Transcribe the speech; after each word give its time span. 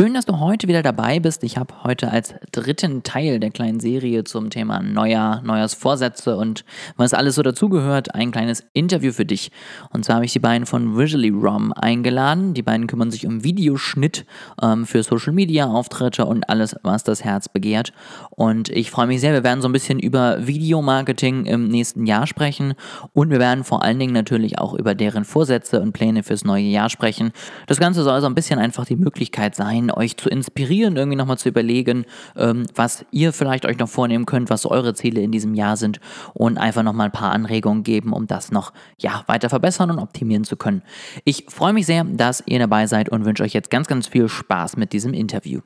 Schön, 0.00 0.14
dass 0.14 0.24
du 0.24 0.40
heute 0.40 0.66
wieder 0.66 0.82
dabei 0.82 1.20
bist. 1.20 1.44
Ich 1.44 1.58
habe 1.58 1.74
heute 1.84 2.10
als 2.10 2.32
dritten 2.52 3.02
Teil 3.02 3.38
der 3.38 3.50
kleinen 3.50 3.80
Serie 3.80 4.24
zum 4.24 4.48
Thema 4.48 4.80
Neujahr, 4.80 5.42
Neujahrsvorsätze 5.42 6.38
und 6.38 6.64
was 6.96 7.12
alles 7.12 7.34
so 7.34 7.42
dazugehört, 7.42 8.14
ein 8.14 8.30
kleines 8.30 8.64
Interview 8.72 9.12
für 9.12 9.26
dich. 9.26 9.52
Und 9.90 10.06
zwar 10.06 10.16
habe 10.16 10.24
ich 10.24 10.32
die 10.32 10.38
beiden 10.38 10.64
von 10.64 10.96
Visually 10.96 11.28
Rom 11.28 11.74
eingeladen. 11.74 12.54
Die 12.54 12.62
beiden 12.62 12.86
kümmern 12.86 13.10
sich 13.10 13.26
um 13.26 13.44
Videoschnitt 13.44 14.24
ähm, 14.62 14.86
für 14.86 15.02
Social 15.02 15.34
Media, 15.34 15.66
Auftritte 15.66 16.24
und 16.24 16.48
alles, 16.48 16.76
was 16.82 17.04
das 17.04 17.22
Herz 17.22 17.50
begehrt. 17.50 17.92
Und 18.30 18.70
ich 18.70 18.90
freue 18.90 19.06
mich 19.06 19.20
sehr. 19.20 19.34
Wir 19.34 19.44
werden 19.44 19.60
so 19.60 19.68
ein 19.68 19.72
bisschen 19.72 19.98
über 19.98 20.46
Videomarketing 20.46 21.44
im 21.44 21.68
nächsten 21.68 22.06
Jahr 22.06 22.26
sprechen 22.26 22.72
und 23.12 23.28
wir 23.28 23.38
werden 23.38 23.64
vor 23.64 23.82
allen 23.82 23.98
Dingen 23.98 24.14
natürlich 24.14 24.58
auch 24.58 24.72
über 24.72 24.94
deren 24.94 25.26
Vorsätze 25.26 25.82
und 25.82 25.92
Pläne 25.92 26.22
fürs 26.22 26.46
neue 26.46 26.64
Jahr 26.64 26.88
sprechen. 26.88 27.32
Das 27.66 27.78
Ganze 27.78 28.02
soll 28.02 28.22
so 28.22 28.28
ein 28.28 28.34
bisschen 28.34 28.58
einfach 28.58 28.86
die 28.86 28.96
Möglichkeit 28.96 29.54
sein, 29.54 29.89
euch 29.96 30.16
zu 30.16 30.28
inspirieren, 30.28 30.96
irgendwie 30.96 31.16
nochmal 31.16 31.38
zu 31.38 31.48
überlegen, 31.48 32.04
ähm, 32.36 32.66
was 32.74 33.04
ihr 33.10 33.32
vielleicht 33.32 33.66
euch 33.66 33.78
noch 33.78 33.88
vornehmen 33.88 34.26
könnt, 34.26 34.50
was 34.50 34.66
eure 34.66 34.94
Ziele 34.94 35.20
in 35.20 35.32
diesem 35.32 35.54
Jahr 35.54 35.76
sind 35.76 36.00
und 36.34 36.58
einfach 36.58 36.82
nochmal 36.82 37.06
ein 37.06 37.12
paar 37.12 37.32
Anregungen 37.32 37.82
geben, 37.82 38.12
um 38.12 38.26
das 38.26 38.52
noch 38.52 38.72
ja, 38.98 39.24
weiter 39.26 39.48
verbessern 39.48 39.90
und 39.90 39.98
optimieren 39.98 40.44
zu 40.44 40.56
können. 40.56 40.82
Ich 41.24 41.46
freue 41.48 41.72
mich 41.72 41.86
sehr, 41.86 42.04
dass 42.04 42.42
ihr 42.46 42.58
dabei 42.58 42.86
seid 42.86 43.08
und 43.08 43.24
wünsche 43.24 43.42
euch 43.42 43.52
jetzt 43.52 43.70
ganz, 43.70 43.86
ganz 43.86 44.06
viel 44.06 44.28
Spaß 44.28 44.76
mit 44.76 44.92
diesem 44.92 45.14
Interview. 45.14 45.60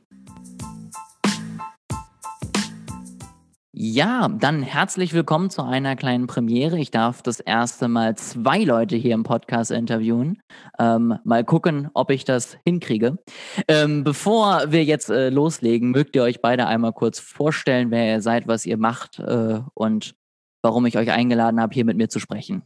Ja, 3.77 4.28
dann 4.28 4.62
herzlich 4.62 5.14
willkommen 5.14 5.50
zu 5.50 5.61
einer 5.64 5.97
kleinen 5.97 6.28
Premiere. 6.28 6.78
Ich 6.78 6.92
darf 6.92 7.22
das 7.22 7.41
erste 7.41 7.89
Mal 7.89 8.16
zwei 8.16 8.62
Leute 8.62 8.94
hier 8.94 9.14
im 9.14 9.25
Podcast 9.25 9.72
interviewen. 9.72 10.41
Ähm, 10.78 11.19
mal 11.25 11.42
gucken, 11.42 11.91
ob 11.92 12.12
ich 12.12 12.25
das 12.25 12.56
hinkriege. 12.64 13.19
Ähm, 13.66 14.05
bevor 14.05 14.70
wir 14.70 14.84
jetzt 14.84 15.11
äh, 15.11 15.28
loslegen, 15.28 15.91
mögt 15.91 16.14
ihr 16.14 16.22
euch 16.22 16.41
beide 16.41 16.69
einmal 16.69 16.92
kurz 16.92 17.19
vorstellen, 17.19 17.91
wer 17.91 18.06
ihr 18.06 18.20
seid, 18.20 18.47
was 18.47 18.64
ihr 18.64 18.77
macht 18.77 19.19
äh, 19.19 19.58
und 19.75 20.14
warum 20.62 20.86
ich 20.86 20.97
euch 20.97 21.11
eingeladen 21.11 21.61
habe, 21.61 21.75
hier 21.75 21.84
mit 21.84 21.97
mir 21.97 22.09
zu 22.09 22.20
sprechen. 22.20 22.62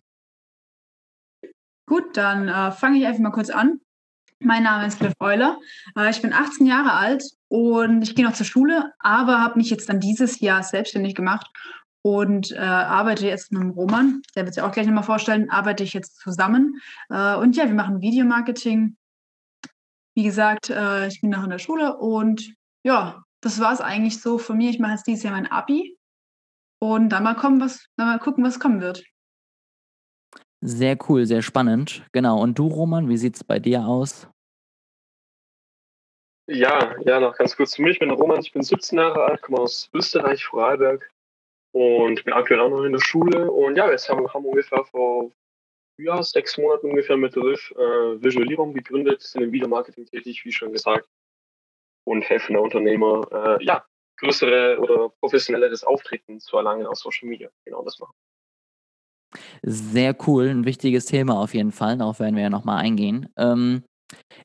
Gut, 1.87 2.19
dann 2.19 2.49
äh, 2.49 2.71
fange 2.71 2.99
ich 2.99 3.07
einfach 3.07 3.23
mal 3.23 3.31
kurz 3.31 3.49
an. 3.49 3.81
Mein 4.41 4.63
Name 4.63 4.87
ist 4.87 5.01
Liv 5.01 5.15
Euler. 5.19 5.59
Äh, 5.97 6.11
ich 6.11 6.23
bin 6.23 6.33
18 6.33 6.65
Jahre 6.65 6.93
alt 6.93 7.25
und 7.49 8.03
ich 8.03 8.15
gehe 8.15 8.25
noch 8.25 8.35
zur 8.35 8.47
Schule, 8.47 8.93
aber 9.01 9.41
habe 9.41 9.59
mich 9.59 9.69
jetzt 9.69 9.89
dann 9.89 9.99
dieses 9.99 10.39
Jahr 10.39 10.63
selbstständig 10.63 11.17
gemacht 11.17 11.51
und 12.03 12.53
äh, 12.53 12.59
arbeite 12.59 13.27
jetzt 13.27 13.51
mit 13.51 13.61
einem 13.61 13.71
Roman, 13.71 14.23
der 14.37 14.45
wird 14.45 14.55
sich 14.55 14.63
auch 14.63 14.71
gleich 14.71 14.87
nochmal 14.87 15.03
vorstellen, 15.03 15.51
arbeite 15.51 15.83
ich 15.83 15.93
jetzt 15.93 16.21
zusammen. 16.21 16.81
Äh, 17.11 17.35
und 17.35 17.57
ja, 17.57 17.67
wir 17.67 17.75
machen 17.75 18.01
Videomarketing. 18.01 18.97
Wie 20.15 20.23
gesagt, 20.23 20.71
äh, 20.71 21.09
ich 21.09 21.21
bin 21.21 21.31
noch 21.31 21.43
in 21.43 21.51
der 21.51 21.59
Schule 21.59 21.97
und 21.97 22.55
ja, 22.85 23.25
das 23.41 23.59
war 23.59 23.73
es 23.73 23.81
eigentlich 23.81 24.21
so 24.21 24.39
von 24.39 24.57
mir. 24.57 24.71
Ich 24.71 24.79
mache 24.79 24.93
jetzt 24.93 25.07
dieses 25.09 25.25
Jahr 25.25 25.33
mein 25.33 25.51
Abi 25.51 25.97
und 26.79 27.09
dann 27.09 27.25
mal, 27.25 27.35
kommen, 27.35 27.61
was, 27.61 27.87
dann 27.97 28.07
mal 28.07 28.19
gucken, 28.21 28.45
was 28.45 28.61
kommen 28.61 28.81
wird. 28.81 29.03
Sehr 30.61 30.99
cool, 31.09 31.25
sehr 31.25 31.43
spannend. 31.43 32.05
Genau. 32.13 32.41
Und 32.41 32.59
du, 32.59 32.67
Roman, 32.67 33.09
wie 33.09 33.17
sieht 33.17 33.37
es 33.37 33.45
bei 33.45 33.59
dir 33.59 33.87
aus? 33.87 34.29
Ja, 36.51 36.97
ja, 37.05 37.21
noch 37.21 37.37
ganz 37.37 37.57
kurz 37.57 37.73
zu 37.73 37.83
mir. 37.83 37.91
Ich 37.91 37.99
bin 37.99 38.11
Roman, 38.11 38.41
ich 38.41 38.53
bin 38.53 38.63
17 38.63 38.99
Jahre 38.99 39.25
alt, 39.25 39.43
komme 39.43 39.59
aus 39.59 39.91
Österreich, 39.93 40.45
Vorarlberg 40.47 41.11
und 41.73 42.25
bin 42.25 42.33
aktuell 42.33 42.61
auch 42.61 42.71
noch 42.71 42.85
in 42.85 42.93
der 42.93 43.01
Schule. 43.01 43.51
Und 43.51 43.77
ja, 43.77 43.89
wir 43.89 43.97
haben, 43.97 44.33
haben 44.33 44.47
ungefähr 44.47 44.85
vor 44.87 45.31
ja, 45.99 46.23
sechs 46.23 46.57
Monaten 46.57 46.91
ungefähr 46.91 47.17
mit 47.17 47.37
Riff 47.37 47.71
äh, 47.73 48.23
Visualisierung 48.23 48.73
gegründet, 48.73 49.21
sind 49.21 49.43
im 49.43 49.53
Videomarketing 49.53 50.07
tätig, 50.07 50.45
wie 50.45 50.53
schon 50.53 50.73
gesagt, 50.73 51.09
und 52.05 52.23
helfen 52.23 52.55
der 52.55 52.63
Unternehmer, 52.63 53.29
äh, 53.31 53.65
ja, 53.65 53.85
größere 54.19 54.79
oder 54.79 55.11
professionelleres 55.21 55.85
Auftreten 55.85 56.41
zu 56.41 56.57
erlangen 56.57 56.87
auf 56.87 56.97
Social 56.97 57.29
Media. 57.29 57.51
Genau 57.65 57.85
das 57.85 57.99
machen. 57.99 58.15
Sehr 59.63 60.17
cool, 60.27 60.49
ein 60.49 60.65
wichtiges 60.65 61.07
Thema 61.07 61.39
auf 61.39 61.55
jeden 61.55 61.73
Fall. 61.73 61.99
Darauf 61.99 62.21
werden 62.21 62.37
wir 62.37 62.43
ja 62.43 62.51
nochmal 62.51 62.79
eingehen. 62.79 63.29
Ähm, 63.37 63.83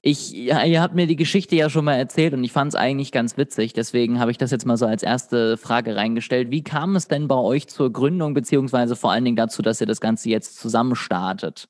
ich, 0.01 0.35
ihr 0.35 0.81
habt 0.81 0.95
mir 0.95 1.07
die 1.07 1.15
Geschichte 1.15 1.55
ja 1.55 1.69
schon 1.69 1.85
mal 1.85 1.95
erzählt 1.95 2.33
und 2.33 2.43
ich 2.43 2.51
fand 2.51 2.69
es 2.69 2.75
eigentlich 2.75 3.11
ganz 3.11 3.37
witzig. 3.37 3.73
Deswegen 3.73 4.19
habe 4.19 4.31
ich 4.31 4.37
das 4.37 4.51
jetzt 4.51 4.65
mal 4.65 4.75
so 4.75 4.85
als 4.85 5.03
erste 5.03 5.55
Frage 5.57 5.95
reingestellt. 5.95 6.51
Wie 6.51 6.63
kam 6.63 6.95
es 6.95 7.07
denn 7.07 7.27
bei 7.27 7.35
euch 7.35 7.67
zur 7.67 7.91
Gründung, 7.93 8.33
beziehungsweise 8.33 8.95
vor 8.95 9.11
allen 9.11 9.23
Dingen 9.23 9.37
dazu, 9.37 9.61
dass 9.61 9.79
ihr 9.79 9.87
das 9.87 10.01
Ganze 10.01 10.29
jetzt 10.29 10.57
zusammen 10.57 10.95
startet? 10.95 11.69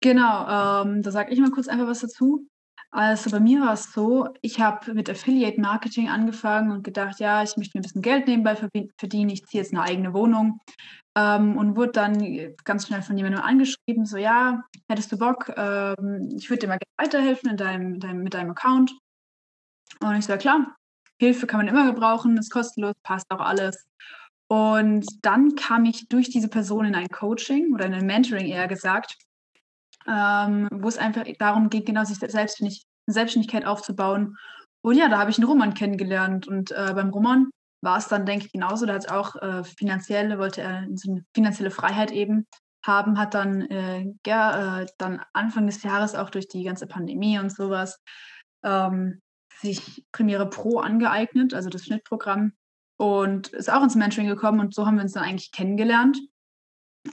Genau, 0.00 0.82
ähm, 0.82 1.02
da 1.02 1.10
sage 1.10 1.32
ich 1.32 1.40
mal 1.40 1.50
kurz 1.50 1.68
einfach 1.68 1.86
was 1.86 2.00
dazu. 2.00 2.46
Also 2.90 3.30
bei 3.30 3.40
mir 3.40 3.60
war 3.60 3.74
es 3.74 3.92
so, 3.92 4.28
ich 4.40 4.60
habe 4.60 4.94
mit 4.94 5.10
Affiliate 5.10 5.60
Marketing 5.60 6.08
angefangen 6.08 6.70
und 6.70 6.84
gedacht, 6.84 7.20
ja, 7.20 7.42
ich 7.42 7.56
möchte 7.56 7.76
mir 7.76 7.80
ein 7.80 7.82
bisschen 7.82 8.02
Geld 8.02 8.26
nebenbei 8.26 8.56
verdienen, 8.56 9.30
ich 9.30 9.44
ziehe 9.44 9.62
jetzt 9.62 9.74
eine 9.74 9.82
eigene 9.82 10.14
Wohnung 10.14 10.58
ähm, 11.14 11.58
und 11.58 11.76
wurde 11.76 11.92
dann 11.92 12.54
ganz 12.64 12.86
schnell 12.86 13.02
von 13.02 13.18
jemandem 13.18 13.42
angeschrieben, 13.42 14.06
so 14.06 14.16
ja, 14.16 14.64
hättest 14.88 15.12
du 15.12 15.18
Bock, 15.18 15.52
ähm, 15.56 16.30
ich 16.34 16.48
würde 16.48 16.60
dir 16.60 16.68
mal 16.68 16.78
weiterhelfen 16.96 17.50
in 17.50 17.56
deinem, 17.58 18.00
deinem, 18.00 18.22
mit 18.22 18.32
deinem 18.32 18.52
Account. 18.52 18.96
Und 20.00 20.16
ich 20.16 20.26
ja 20.26 20.38
klar, 20.38 20.74
Hilfe 21.20 21.46
kann 21.46 21.58
man 21.58 21.68
immer 21.68 21.92
gebrauchen, 21.92 22.38
ist 22.38 22.50
kostenlos, 22.50 22.94
passt 23.02 23.26
auch 23.30 23.40
alles. 23.40 23.86
Und 24.48 25.06
dann 25.22 25.56
kam 25.56 25.84
ich 25.84 26.08
durch 26.08 26.30
diese 26.30 26.48
Person 26.48 26.86
in 26.86 26.94
ein 26.94 27.08
Coaching 27.08 27.74
oder 27.74 27.84
in 27.84 27.92
ein 27.92 28.06
Mentoring 28.06 28.46
eher 28.46 28.66
gesagt, 28.66 29.18
ähm, 30.08 30.68
wo 30.72 30.88
es 30.88 30.98
einfach 30.98 31.24
darum 31.38 31.70
ging, 31.70 31.84
genau 31.84 32.04
sich 32.04 32.18
Selbstständig 32.18 32.84
Selbstständigkeit 33.06 33.64
aufzubauen. 33.64 34.36
Und 34.82 34.96
ja, 34.96 35.08
da 35.08 35.18
habe 35.18 35.30
ich 35.30 35.38
einen 35.38 35.48
Roman 35.48 35.74
kennengelernt. 35.74 36.46
Und 36.46 36.70
äh, 36.72 36.92
beim 36.94 37.10
Roman 37.10 37.50
war 37.82 37.98
es 37.98 38.08
dann, 38.08 38.26
denke 38.26 38.46
ich, 38.46 38.52
genauso. 38.52 38.86
Da 38.86 38.94
hat 38.94 39.04
es 39.04 39.10
auch 39.10 39.36
äh, 39.36 39.64
finanziell, 39.64 40.38
wollte 40.38 40.62
er 40.62 40.86
so 40.94 41.10
eine 41.10 41.24
finanzielle 41.34 41.70
Freiheit 41.70 42.10
eben 42.10 42.46
haben, 42.84 43.18
hat 43.18 43.34
dann, 43.34 43.62
äh, 43.62 44.06
ja, 44.26 44.82
äh, 44.82 44.86
dann 44.98 45.20
Anfang 45.32 45.66
des 45.66 45.82
Jahres 45.82 46.14
auch 46.14 46.30
durch 46.30 46.48
die 46.48 46.62
ganze 46.62 46.86
Pandemie 46.86 47.38
und 47.38 47.50
sowas 47.50 48.00
ähm, 48.64 49.20
sich 49.60 50.06
Premiere 50.12 50.48
Pro 50.48 50.78
angeeignet, 50.78 51.54
also 51.54 51.68
das 51.70 51.84
Schnittprogramm, 51.84 52.52
und 52.96 53.48
ist 53.48 53.70
auch 53.70 53.82
ins 53.82 53.96
Mentoring 53.96 54.28
gekommen 54.28 54.60
und 54.60 54.74
so 54.74 54.86
haben 54.86 54.96
wir 54.96 55.02
uns 55.02 55.12
dann 55.12 55.24
eigentlich 55.24 55.52
kennengelernt. 55.52 56.18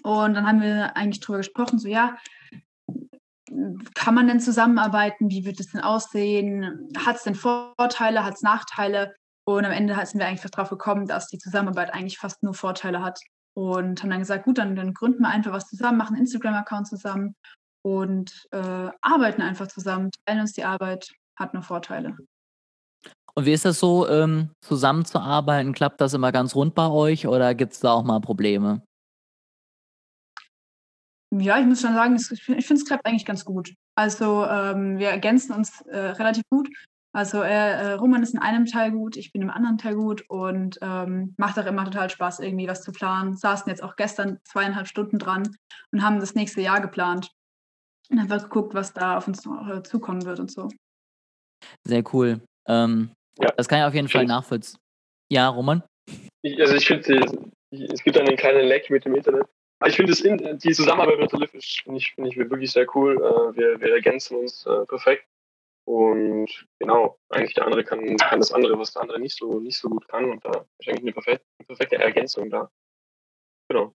Und 0.03 0.33
dann 0.33 0.47
haben 0.47 0.61
wir 0.61 0.95
eigentlich 0.97 1.19
drüber 1.19 1.37
gesprochen, 1.39 1.79
so 1.79 1.87
ja, 1.87 2.17
kann 3.93 4.15
man 4.15 4.27
denn 4.27 4.39
zusammenarbeiten? 4.39 5.29
Wie 5.29 5.45
wird 5.45 5.59
es 5.59 5.71
denn 5.71 5.81
aussehen? 5.81 6.89
Hat 6.97 7.17
es 7.17 7.23
denn 7.23 7.35
Vorteile? 7.35 8.23
Hat 8.23 8.35
es 8.35 8.41
Nachteile? 8.41 9.13
Und 9.47 9.65
am 9.65 9.71
Ende 9.71 9.95
sind 10.05 10.19
wir 10.19 10.27
eigentlich 10.27 10.49
darauf 10.49 10.69
gekommen, 10.69 11.07
dass 11.07 11.27
die 11.27 11.37
Zusammenarbeit 11.37 11.93
eigentlich 11.93 12.17
fast 12.17 12.41
nur 12.41 12.53
Vorteile 12.53 13.03
hat. 13.03 13.19
Und 13.55 14.01
haben 14.01 14.09
dann 14.09 14.19
gesagt, 14.19 14.45
gut, 14.45 14.57
dann, 14.57 14.75
dann 14.75 14.93
gründen 14.93 15.21
wir 15.21 15.29
einfach 15.29 15.53
was 15.53 15.67
zusammen, 15.67 15.97
machen 15.97 16.15
einen 16.15 16.25
Instagram-Account 16.25 16.87
zusammen 16.87 17.35
und 17.85 18.47
äh, 18.51 18.89
arbeiten 19.01 19.41
einfach 19.41 19.67
zusammen, 19.67 20.09
teilen 20.25 20.41
uns 20.41 20.53
die 20.53 20.65
Arbeit, 20.65 21.09
hat 21.39 21.53
nur 21.53 21.63
Vorteile. 21.63 22.17
Und 23.35 23.45
wie 23.45 23.53
ist 23.53 23.65
das 23.65 23.79
so, 23.79 24.09
ähm, 24.09 24.49
zusammenzuarbeiten? 24.61 25.73
Klappt 25.73 26.01
das 26.01 26.13
immer 26.13 26.31
ganz 26.31 26.55
rund 26.55 26.73
bei 26.73 26.87
euch 26.87 27.27
oder 27.27 27.53
gibt 27.53 27.73
es 27.73 27.79
da 27.79 27.91
auch 27.91 28.03
mal 28.03 28.19
Probleme? 28.19 28.81
Ja, 31.31 31.59
ich 31.59 31.65
muss 31.65 31.81
schon 31.81 31.93
sagen, 31.93 32.15
ich 32.15 32.43
finde, 32.43 32.73
es 32.73 32.85
klappt 32.85 33.05
eigentlich 33.05 33.25
ganz 33.25 33.45
gut. 33.45 33.73
Also 33.95 34.45
ähm, 34.45 34.97
wir 34.99 35.09
ergänzen 35.09 35.53
uns 35.53 35.81
äh, 35.81 35.97
relativ 35.97 36.43
gut. 36.49 36.69
Also 37.15 37.41
äh, 37.41 37.93
Roman 37.93 38.23
ist 38.23 38.33
in 38.33 38.41
einem 38.41 38.65
Teil 38.65 38.91
gut, 38.91 39.15
ich 39.15 39.31
bin 39.31 39.41
im 39.41 39.49
anderen 39.49 39.77
Teil 39.77 39.95
gut 39.95 40.25
und 40.27 40.77
ähm, 40.81 41.33
macht 41.37 41.57
auch 41.57 41.65
immer 41.65 41.85
total 41.85 42.09
Spaß, 42.09 42.41
irgendwie 42.41 42.67
was 42.67 42.81
zu 42.81 42.91
planen. 42.91 43.37
Saßen 43.37 43.69
jetzt 43.69 43.81
auch 43.81 43.95
gestern 43.95 44.39
zweieinhalb 44.43 44.87
Stunden 44.87 45.17
dran 45.17 45.55
und 45.91 46.03
haben 46.03 46.19
das 46.19 46.35
nächste 46.35 46.59
Jahr 46.59 46.81
geplant 46.81 47.31
und 48.09 48.19
einfach 48.19 48.43
geguckt, 48.43 48.73
was 48.73 48.93
da 48.93 49.17
auf 49.17 49.29
uns 49.29 49.45
äh, 49.45 49.81
zukommen 49.83 50.25
wird 50.25 50.41
und 50.41 50.51
so. 50.51 50.67
Sehr 51.87 52.03
cool. 52.13 52.41
Ähm, 52.67 53.11
ja. 53.39 53.49
Das 53.55 53.69
kann 53.69 53.79
ich 53.79 53.85
auf 53.85 53.93
jeden 53.93 54.09
Fall 54.09 54.25
nachvollziehen. 54.25 54.77
Ja, 55.31 55.47
Roman? 55.47 55.83
Ich, 56.41 56.59
also 56.59 56.75
ich 56.75 56.85
finde, 56.85 57.25
es 57.71 58.03
gibt 58.03 58.17
einen 58.17 58.35
kleinen 58.35 58.67
Leck 58.67 58.89
mit 58.89 59.05
dem 59.05 59.15
Internet. 59.15 59.47
Ich 59.87 59.95
finde 59.95 60.57
die 60.57 60.71
Zusammenarbeit 60.71 61.19
mit 61.19 61.31
Liv 61.33 61.51
finde 61.51 61.97
ich, 61.97 62.13
find 62.13 62.27
ich 62.27 62.37
wirklich 62.37 62.71
sehr 62.71 62.87
cool. 62.95 63.15
Äh, 63.15 63.57
wir, 63.57 63.79
wir 63.79 63.93
ergänzen 63.93 64.37
uns 64.37 64.65
äh, 64.65 64.85
perfekt. 64.85 65.27
Und 65.87 66.49
genau, 66.79 67.19
eigentlich 67.29 67.53
der 67.53 67.65
andere 67.65 67.83
kann, 67.83 68.17
kann 68.17 68.39
das 68.39 68.51
andere, 68.51 68.77
was 68.79 68.93
der 68.93 69.03
andere 69.03 69.19
nicht 69.19 69.37
so, 69.37 69.59
nicht 69.59 69.77
so 69.77 69.87
gut 69.89 70.07
kann. 70.07 70.25
Und 70.29 70.43
da 70.43 70.65
ist 70.79 70.89
eigentlich 70.89 71.01
eine 71.01 71.13
perfekte, 71.13 71.45
eine 71.59 71.67
perfekte 71.67 71.95
Ergänzung 71.97 72.49
da. 72.49 72.71
Genau. 73.69 73.93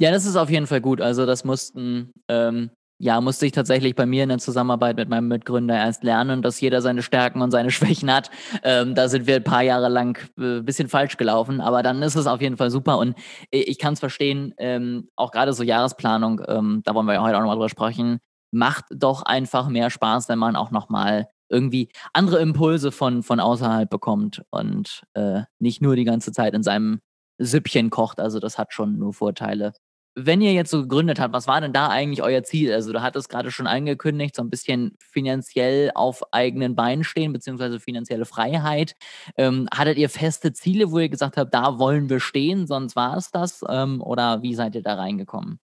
Ja, 0.00 0.10
das 0.10 0.24
ist 0.24 0.36
auf 0.36 0.48
jeden 0.48 0.66
Fall 0.66 0.80
gut. 0.80 1.02
Also 1.02 1.26
das 1.26 1.44
mussten 1.44 2.12
ähm, 2.28 2.70
ja, 3.02 3.18
musste 3.22 3.46
ich 3.46 3.52
tatsächlich 3.52 3.94
bei 3.94 4.04
mir 4.04 4.24
in 4.24 4.28
der 4.28 4.38
Zusammenarbeit 4.38 4.96
mit 4.96 5.08
meinem 5.08 5.26
Mitgründer 5.28 5.74
erst 5.74 6.04
lernen, 6.04 6.42
dass 6.42 6.60
jeder 6.60 6.82
seine 6.82 7.02
Stärken 7.02 7.40
und 7.40 7.50
seine 7.50 7.70
Schwächen 7.70 8.12
hat. 8.12 8.30
Ähm, 8.62 8.94
da 8.94 9.08
sind 9.08 9.26
wir 9.26 9.36
ein 9.36 9.44
paar 9.44 9.62
Jahre 9.62 9.88
lang 9.88 10.18
ein 10.36 10.58
äh, 10.58 10.62
bisschen 10.62 10.88
falsch 10.88 11.16
gelaufen, 11.16 11.62
aber 11.62 11.82
dann 11.82 12.02
ist 12.02 12.14
es 12.14 12.26
auf 12.26 12.42
jeden 12.42 12.58
Fall 12.58 12.70
super 12.70 12.98
und 12.98 13.16
ich 13.50 13.78
kann 13.78 13.94
es 13.94 14.00
verstehen, 14.00 14.54
ähm, 14.58 15.08
auch 15.16 15.30
gerade 15.30 15.54
so 15.54 15.62
Jahresplanung, 15.62 16.42
ähm, 16.46 16.82
da 16.84 16.94
wollen 16.94 17.06
wir 17.06 17.14
ja 17.14 17.22
heute 17.22 17.36
auch 17.36 17.40
nochmal 17.40 17.56
drüber 17.56 17.70
sprechen, 17.70 18.18
macht 18.52 18.84
doch 18.90 19.22
einfach 19.22 19.68
mehr 19.68 19.88
Spaß, 19.88 20.28
wenn 20.28 20.38
man 20.38 20.54
auch 20.54 20.70
nochmal 20.70 21.28
irgendwie 21.48 21.88
andere 22.12 22.40
Impulse 22.40 22.92
von, 22.92 23.22
von 23.22 23.40
außerhalb 23.40 23.88
bekommt 23.88 24.42
und 24.50 25.04
äh, 25.14 25.42
nicht 25.58 25.80
nur 25.80 25.96
die 25.96 26.04
ganze 26.04 26.32
Zeit 26.32 26.52
in 26.52 26.62
seinem 26.62 27.00
Süppchen 27.38 27.88
kocht. 27.88 28.20
Also 28.20 28.40
das 28.40 28.58
hat 28.58 28.74
schon 28.74 28.98
nur 28.98 29.14
Vorteile. 29.14 29.72
Wenn 30.16 30.40
ihr 30.40 30.52
jetzt 30.52 30.70
so 30.70 30.82
gegründet 30.82 31.20
habt, 31.20 31.32
was 31.32 31.46
war 31.46 31.60
denn 31.60 31.72
da 31.72 31.88
eigentlich 31.88 32.22
euer 32.22 32.42
Ziel? 32.42 32.72
Also 32.72 32.92
du 32.92 33.00
hattest 33.00 33.28
gerade 33.28 33.52
schon 33.52 33.68
angekündigt, 33.68 34.34
so 34.34 34.42
ein 34.42 34.50
bisschen 34.50 34.96
finanziell 34.98 35.92
auf 35.94 36.22
eigenen 36.32 36.74
Beinen 36.74 37.04
stehen, 37.04 37.32
beziehungsweise 37.32 37.78
finanzielle 37.78 38.24
Freiheit. 38.24 38.96
Ähm, 39.36 39.68
hattet 39.72 39.98
ihr 39.98 40.08
feste 40.08 40.52
Ziele, 40.52 40.90
wo 40.90 40.98
ihr 40.98 41.08
gesagt 41.08 41.36
habt, 41.36 41.54
da 41.54 41.78
wollen 41.78 42.10
wir 42.10 42.18
stehen, 42.18 42.66
sonst 42.66 42.96
war 42.96 43.16
es 43.16 43.30
das? 43.30 43.64
Ähm, 43.68 44.02
oder 44.02 44.42
wie 44.42 44.54
seid 44.54 44.74
ihr 44.74 44.82
da 44.82 44.94
reingekommen? 44.94 45.60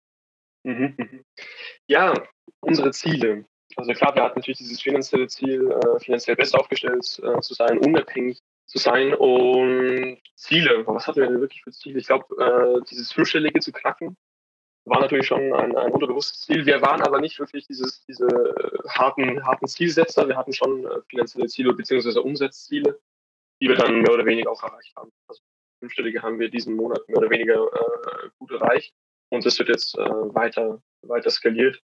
Mhm, 0.63 0.95
mhm. 0.97 1.23
Ja, 1.87 2.13
unsere 2.61 2.91
Ziele. 2.91 3.45
Also 3.75 3.93
klar, 3.93 4.15
wir 4.15 4.23
hatten 4.23 4.39
natürlich 4.39 4.57
dieses 4.57 4.81
finanzielle 4.81 5.27
Ziel, 5.27 5.71
äh, 5.71 5.99
finanziell 5.99 6.35
besser 6.35 6.59
aufgestellt 6.59 7.21
äh, 7.23 7.39
zu 7.41 7.53
sein, 7.53 7.77
unabhängig 7.77 8.39
zu 8.65 8.79
sein 8.79 9.13
und 9.13 10.17
Ziele. 10.35 10.85
Was 10.87 11.07
hatten 11.07 11.21
wir 11.21 11.27
denn 11.27 11.41
wirklich 11.41 11.61
für 11.61 11.71
Ziele? 11.71 11.99
Ich 11.99 12.07
glaube, 12.07 12.25
äh, 12.39 12.83
dieses 12.89 13.11
Fünfstellige 13.11 13.59
zu 13.59 13.71
knacken 13.71 14.17
war 14.85 14.99
natürlich 14.99 15.27
schon 15.27 15.53
ein, 15.53 15.75
ein 15.75 15.91
unterbewusstes 15.91 16.41
Ziel. 16.41 16.65
Wir 16.65 16.81
waren 16.81 17.01
aber 17.01 17.21
nicht 17.21 17.39
wirklich 17.39 17.67
dieses, 17.67 18.03
diese 18.05 18.27
harten, 18.89 19.45
harten 19.45 19.67
Zielsetzer. 19.67 20.27
Wir 20.27 20.37
hatten 20.37 20.53
schon 20.53 20.85
äh, 20.85 21.01
finanzielle 21.09 21.47
Ziele 21.47 21.73
bzw. 21.73 22.19
Umsatzziele, 22.19 22.99
die 23.61 23.67
wir 23.67 23.75
dann 23.75 24.01
mehr 24.01 24.13
oder 24.13 24.25
weniger 24.25 24.51
auch 24.51 24.63
erreicht 24.63 24.95
haben. 24.95 25.11
Also 25.27 25.41
Fünfstellige 25.79 26.21
haben 26.21 26.39
wir 26.39 26.49
diesen 26.49 26.75
Monat 26.75 27.07
mehr 27.07 27.17
oder 27.17 27.29
weniger 27.29 27.55
äh, 27.55 28.29
gut 28.37 28.51
erreicht 28.51 28.93
und 29.29 29.45
das 29.45 29.57
wird 29.59 29.69
jetzt 29.69 29.97
äh, 29.97 29.99
weiter, 29.99 30.81
weiter 31.01 31.29
skaliert. 31.29 31.81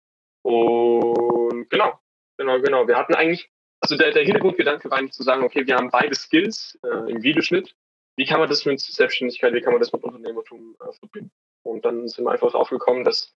Und 0.43 1.69
genau, 1.69 1.99
genau, 2.39 2.61
genau. 2.61 2.89
Wir 2.89 2.97
hatten 2.97 3.15
eigentlich, 3.15 3.51
also 3.81 3.97
der, 3.97 4.13
der 4.13 4.25
Hintergrundgedanke 4.25 4.91
war 4.91 4.99
eigentlich 4.99 5.13
zu 5.13 5.23
sagen, 5.23 5.45
okay, 5.45 5.67
wir 5.67 5.77
haben 5.77 5.91
beide 5.91 6.15
Skills 6.15 6.79
äh, 6.83 7.11
im 7.11 7.23
Videoschnitt. 7.23 7.75
Wie 8.17 8.27
kann 8.27 8.41
man 8.41 8.49
das 8.49 8.65
mit 8.65 8.81
Selbstständigkeit, 8.81 9.55
wie 9.55 9.61
kann 9.61 9.73
man 9.73 9.81
das 9.81 9.93
mit 9.93 10.03
Unternehmertum 10.03 10.77
äh, 10.81 10.93
verbinden? 10.93 11.33
Und 11.63 11.85
dann 11.85 12.09
sind 12.09 12.25
wir 12.25 12.33
einfach 12.33 12.53
drauf 12.53 12.71
gekommen, 12.71 13.05
dass 13.05 13.35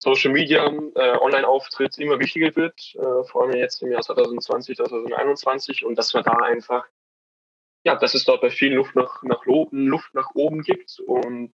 Social 0.00 0.32
Media, 0.32 0.64
äh, 0.94 1.18
Online-Auftritt 1.18 1.98
immer 1.98 2.18
wichtiger 2.20 2.54
wird, 2.54 2.94
äh, 2.94 3.24
vor 3.24 3.42
allem 3.42 3.56
jetzt 3.56 3.82
im 3.82 3.90
Jahr 3.90 4.02
2020, 4.02 4.76
2021 4.76 5.84
und 5.84 5.96
dass 5.96 6.14
man 6.14 6.22
da 6.22 6.32
einfach, 6.32 6.86
ja, 7.84 7.96
dass 7.96 8.14
es 8.14 8.24
dort 8.24 8.40
bei 8.40 8.50
vielen 8.50 8.74
Luft 8.74 8.94
nach, 8.94 9.22
nach 9.24 9.44
oben, 9.46 9.88
Luft 9.88 10.14
nach 10.14 10.30
oben 10.34 10.62
gibt 10.62 11.00
und 11.00 11.52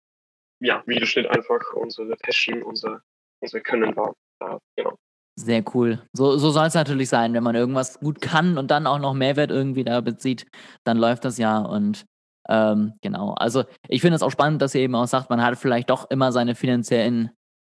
ja, 0.59 0.83
Videoschnitt 0.85 1.27
einfach 1.27 1.73
unsere 1.73 2.15
Passion, 2.17 2.63
unser, 2.63 3.01
unser 3.39 3.61
Können 3.61 3.95
war. 3.95 4.13
Ja, 4.41 4.59
genau. 4.75 4.97
Sehr 5.35 5.63
cool. 5.73 6.01
So, 6.13 6.37
so 6.37 6.51
soll 6.51 6.67
es 6.67 6.75
natürlich 6.75 7.09
sein, 7.09 7.33
wenn 7.33 7.43
man 7.43 7.55
irgendwas 7.55 7.99
gut 7.99 8.21
kann 8.21 8.57
und 8.57 8.69
dann 8.69 8.85
auch 8.85 8.99
noch 8.99 9.13
Mehrwert 9.13 9.51
irgendwie 9.51 9.83
da 9.83 9.99
bezieht, 10.01 10.45
dann 10.83 10.97
läuft 10.97 11.25
das 11.25 11.37
ja 11.37 11.59
und 11.59 12.05
ähm, 12.49 12.93
genau. 13.01 13.33
Also 13.33 13.63
ich 13.87 14.01
finde 14.01 14.15
es 14.15 14.21
auch 14.21 14.31
spannend, 14.31 14.61
dass 14.61 14.75
ihr 14.75 14.81
eben 14.81 14.95
auch 14.95 15.07
sagt, 15.07 15.29
man 15.29 15.41
hat 15.41 15.57
vielleicht 15.57 15.89
doch 15.89 16.09
immer 16.09 16.31
seine 16.31 16.55
finanziellen 16.55 17.31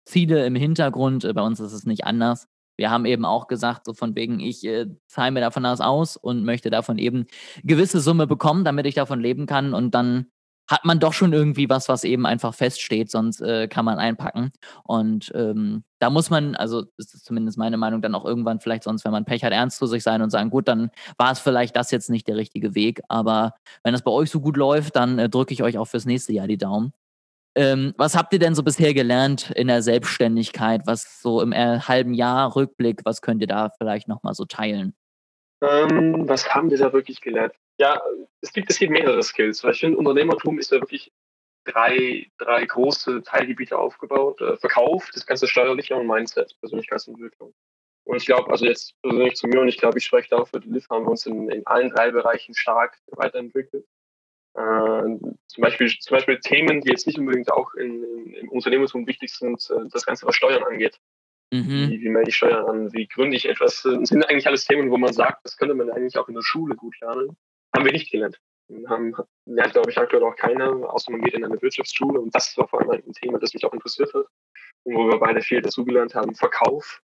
Ziele 0.06 0.46
im 0.46 0.56
Hintergrund. 0.56 1.30
Bei 1.34 1.42
uns 1.42 1.60
ist 1.60 1.74
es 1.74 1.86
nicht 1.86 2.06
anders. 2.06 2.48
Wir 2.78 2.92
haben 2.92 3.06
eben 3.06 3.26
auch 3.26 3.48
gesagt, 3.48 3.86
so 3.86 3.94
von 3.94 4.16
wegen, 4.16 4.40
ich 4.40 4.64
äh, 4.66 4.86
zahle 5.08 5.32
mir 5.32 5.42
davon 5.42 5.66
aus 5.66 6.16
und 6.16 6.44
möchte 6.44 6.70
davon 6.70 7.00
eben 7.00 7.26
gewisse 7.64 8.00
Summe 8.02 8.28
bekommen, 8.28 8.64
damit 8.64 8.86
ich 8.86 8.96
davon 8.96 9.20
leben 9.20 9.48
kann. 9.48 9.74
Und 9.74 9.96
dann 9.96 10.28
hat 10.68 10.86
man 10.86 11.00
doch 11.00 11.14
schon 11.14 11.34
irgendwie 11.34 11.70
was, 11.70 11.90
was 11.90 12.04
eben 12.04 12.26
einfach 12.26 12.54
feststeht, 12.54 13.10
sonst 13.10 13.42
äh, 13.42 13.68
kann 13.68 13.86
man 13.86 14.00
einpacken. 14.00 14.52
Und 14.84 15.32
ähm, 15.34 15.84
da 16.00 16.10
muss 16.10 16.30
man, 16.30 16.56
also 16.56 16.86
ist 16.98 17.26
zumindest 17.26 17.58
meine 17.58 17.78
Meinung, 17.78 18.02
dann 18.02 18.16
auch 18.16 18.26
irgendwann 18.26 18.60
vielleicht 18.60 18.84
sonst, 18.84 19.06
wenn 19.06 19.12
man 19.12 19.26
Pech 19.26 19.44
hat, 19.44 19.54
ernst 19.54 19.78
zu 19.78 19.88
sich 19.88 20.04
sein 20.04 20.22
und 20.22 20.30
sagen, 20.30 20.50
gut, 20.50 20.68
dann 20.68 20.92
war 21.18 21.32
es 21.32 21.40
vielleicht 21.40 21.76
das 21.76 21.92
jetzt 21.92 22.10
nicht 22.10 22.28
der 22.28 22.36
richtige 22.36 22.76
Weg. 22.76 23.02
Aber 23.08 23.54
wenn 23.84 23.94
das 23.94 24.02
bei 24.02 24.12
euch 24.12 24.30
so 24.30 24.42
gut 24.42 24.58
läuft, 24.58 24.96
dann 24.96 25.20
äh, 25.20 25.30
drücke 25.30 25.54
ich 25.54 25.64
euch 25.64 25.78
auch 25.78 25.86
fürs 25.86 26.06
nächste 26.06 26.34
Jahr 26.34 26.48
die 26.48 26.58
Daumen. 26.58 26.94
Ähm, 27.56 27.96
was 27.98 28.16
habt 28.16 28.34
ihr 28.34 28.40
denn 28.40 28.54
so 28.54 28.62
bisher 28.62 28.94
gelernt 28.94 29.50
in 29.52 29.68
der 29.68 29.82
Selbstständigkeit? 29.82 30.82
Was 30.86 31.22
so 31.24 31.42
im 31.42 31.54
äh, 31.54 31.80
halben 31.80 32.14
Jahr 32.14 32.56
Rückblick, 32.56 33.02
was 33.04 33.22
könnt 33.22 33.42
ihr 33.42 33.48
da 33.48 33.72
vielleicht 33.78 34.08
nochmal 34.08 34.36
so 34.36 34.46
teilen? 34.46 34.94
Ähm, 35.62 36.30
was 36.30 36.54
haben 36.54 36.70
wir 36.70 36.78
da 36.78 36.94
wirklich 36.94 37.20
gelernt? 37.20 37.54
Ja, 37.78 38.02
es 38.42 38.54
gibt, 38.54 38.70
es 38.70 38.80
gibt 38.80 38.92
mehrere 38.92 39.22
Skills. 39.24 39.64
Weil 39.64 39.72
ich 39.72 39.80
finde, 39.80 39.98
Unternehmertum 39.98 40.60
ist 40.60 40.72
ja 40.72 40.80
wirklich 40.80 41.12
drei, 41.66 42.32
drei 42.38 42.66
große 42.66 43.22
Teilgebiete 43.24 43.78
aufgebaut. 43.78 44.42
Äh, 44.42 44.58
Verkauf, 44.58 45.10
das 45.14 45.26
ganze 45.26 45.48
steuerliche 45.48 45.96
und 45.96 46.08
Mindset, 46.08 46.58
Persönlichkeitsentwicklung. 46.60 47.54
Und 48.06 48.18
ich 48.18 48.26
glaube, 48.26 48.50
also 48.50 48.66
jetzt 48.66 49.00
persönlich 49.02 49.36
zu 49.36 49.48
mir 49.48 49.60
und 49.60 49.68
ich 49.68 49.78
glaube, 49.78 49.98
ich 49.98 50.06
spreche 50.06 50.30
da 50.30 50.38
auch 50.38 50.48
für 50.48 50.62
die 50.62 50.70
Liv, 50.70 50.88
haben 50.90 51.06
wir 51.06 51.12
uns 51.12 51.26
in, 51.26 51.50
in 51.50 51.68
allen 51.68 51.90
drei 51.90 52.10
Bereichen 52.10 52.56
stark 52.56 52.98
weiterentwickelt. 53.08 53.86
Äh, 54.56 55.04
zum, 55.48 55.62
Beispiel, 55.62 55.90
zum 56.00 56.16
Beispiel 56.16 56.40
Themen, 56.40 56.82
die 56.82 56.90
jetzt 56.90 57.06
nicht 57.06 57.20
unbedingt 57.20 57.52
auch 57.52 57.74
in, 57.74 58.04
in, 58.04 58.34
im 58.34 58.50
Unternehmertum 58.50 59.06
wichtig 59.06 59.34
sind, 59.34 59.70
äh, 59.70 59.90
das 59.92 60.06
Ganze, 60.06 60.26
was 60.26 60.36
Steuern 60.36 60.64
angeht. 60.64 61.00
Mhm. 61.52 61.92
Wie, 61.92 62.02
wie 62.02 62.10
melde 62.10 62.30
ich 62.30 62.38
Steuern 62.38 62.66
an? 62.66 62.94
Wie 62.94 63.08
gründe 63.08 63.36
ich 63.36 63.48
etwas? 63.48 63.84
Das 63.84 64.10
sind 64.10 64.24
eigentlich 64.24 64.48
alles 64.48 64.66
Themen, 64.66 64.90
wo 64.90 64.98
man 64.98 65.14
sagt, 65.14 65.46
das 65.46 65.58
könnte 65.58 65.76
man 65.76 65.90
eigentlich 65.90 66.18
auch 66.18 66.28
in 66.30 66.36
der 66.36 66.44
Schule 66.44 66.76
gut 66.76 67.00
lernen. 67.02 67.38
Haben 67.78 67.86
wir 67.86 67.92
nicht 67.92 68.12
gelernt. 68.12 68.42
Haben, 68.88 69.16
lernt, 69.46 69.74
glaube 69.74 69.92
ich, 69.92 70.00
aktuell 70.00 70.24
auch 70.24 70.36
man 71.10 71.22
geht 71.22 71.36
in 71.36 71.46
eine 71.46 71.62
Wirtschaftsschule. 71.62 72.20
Und 72.20 72.34
das 72.34 72.58
war 72.58 72.68
vor 72.68 72.82
allem 72.82 72.90
ein 72.90 73.14
Thema, 73.14 73.38
das 73.38 73.54
mich 73.54 73.64
auch 73.66 73.74
interessiert 73.74 74.12
hat. 74.16 74.26
Und 74.82 74.96
wo 74.96 75.08
wir 75.08 75.20
beide 75.20 75.42
viel 75.42 75.62
dazugelernt 75.62 76.16
haben. 76.16 76.34
Verkauf. 76.34 77.04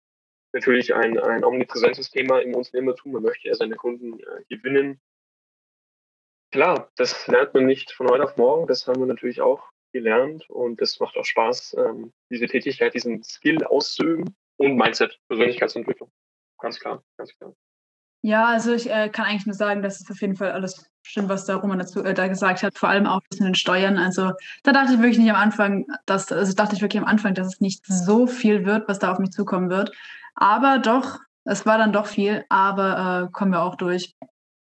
Natürlich 0.53 0.94
ein, 0.94 1.19
ein 1.19 1.43
omnipräsentes 1.43 2.11
Thema 2.11 2.41
im 2.43 2.55
Unternehmertum. 2.55 3.12
Man 3.12 3.23
möchte 3.23 3.49
ja 3.49 3.55
seine 3.55 3.76
Kunden 3.76 4.20
äh, 4.20 4.44
gewinnen. 4.50 5.00
Klar, 6.53 6.93
das 6.97 7.26
lernt 7.29 7.55
man 7.55 7.64
nicht 7.64 7.93
von 7.93 8.11
heute 8.11 8.25
auf 8.25 8.37
morgen. 8.37 8.67
Das 8.67 8.87
haben 8.87 9.00
wir 9.00 9.06
natürlich 9.06 9.41
auch 9.41 9.71
gelernt. 9.94 10.50
Und 10.50 10.82
das 10.82 11.00
macht 11.00 11.17
auch 11.17 11.25
Spaß, 11.25 11.76
ähm, 11.79 12.12
diese 12.29 12.44
Tätigkeit, 12.44 12.93
diesen 12.93 13.23
Skill 13.23 13.64
auszuüben. 13.64 14.37
Und 14.59 14.76
Mindset, 14.76 15.19
Persönlichkeitsentwicklung. 15.29 16.12
Ganz 16.59 16.78
klar, 16.78 17.02
ganz 17.16 17.35
klar. 17.38 17.54
Ja, 18.28 18.44
also 18.44 18.75
ich 18.75 18.90
äh, 18.90 19.08
kann 19.08 19.25
eigentlich 19.25 19.47
nur 19.47 19.54
sagen, 19.54 19.80
dass 19.80 20.02
es 20.02 20.11
auf 20.11 20.20
jeden 20.20 20.37
Fall 20.37 20.52
alles 20.52 20.87
stimmt, 21.02 21.30
was 21.30 21.47
der 21.47 21.56
Roman 21.56 21.78
dazu 21.78 22.04
äh, 22.04 22.12
da 22.12 22.28
gesagt 22.28 22.62
hat, 22.62 22.76
vor 22.76 22.90
allem 22.90 23.06
auch 23.06 23.23
mit 23.30 23.40
den 23.40 23.54
Steuern. 23.54 23.97
Also 23.97 24.32
da 24.64 24.73
dachte 24.73 24.92
ich 24.92 24.99
wirklich 24.99 25.16
nicht 25.16 25.30
am 25.30 25.40
Anfang, 25.40 25.87
dass, 26.04 26.30
also 26.30 26.52
dachte 26.52 26.76
ich 26.76 26.82
wirklich 26.82 27.00
am 27.00 27.08
Anfang, 27.08 27.32
dass 27.32 27.47
es 27.47 27.61
nicht 27.62 27.87
so 27.87 28.26
viel 28.26 28.66
wird, 28.66 28.87
was 28.87 28.99
da 28.99 29.12
auf 29.12 29.18
mich 29.18 29.30
zukommen 29.30 29.70
wird. 29.70 29.97
Aber 30.35 30.78
doch, 30.78 31.20
es 31.44 31.64
war 31.64 31.78
dann 31.78 31.94
doch 31.94 32.04
viel, 32.04 32.44
aber 32.50 33.28
äh, 33.28 33.32
kommen 33.32 33.52
wir 33.52 33.62
auch 33.62 33.76
durch. 33.76 34.14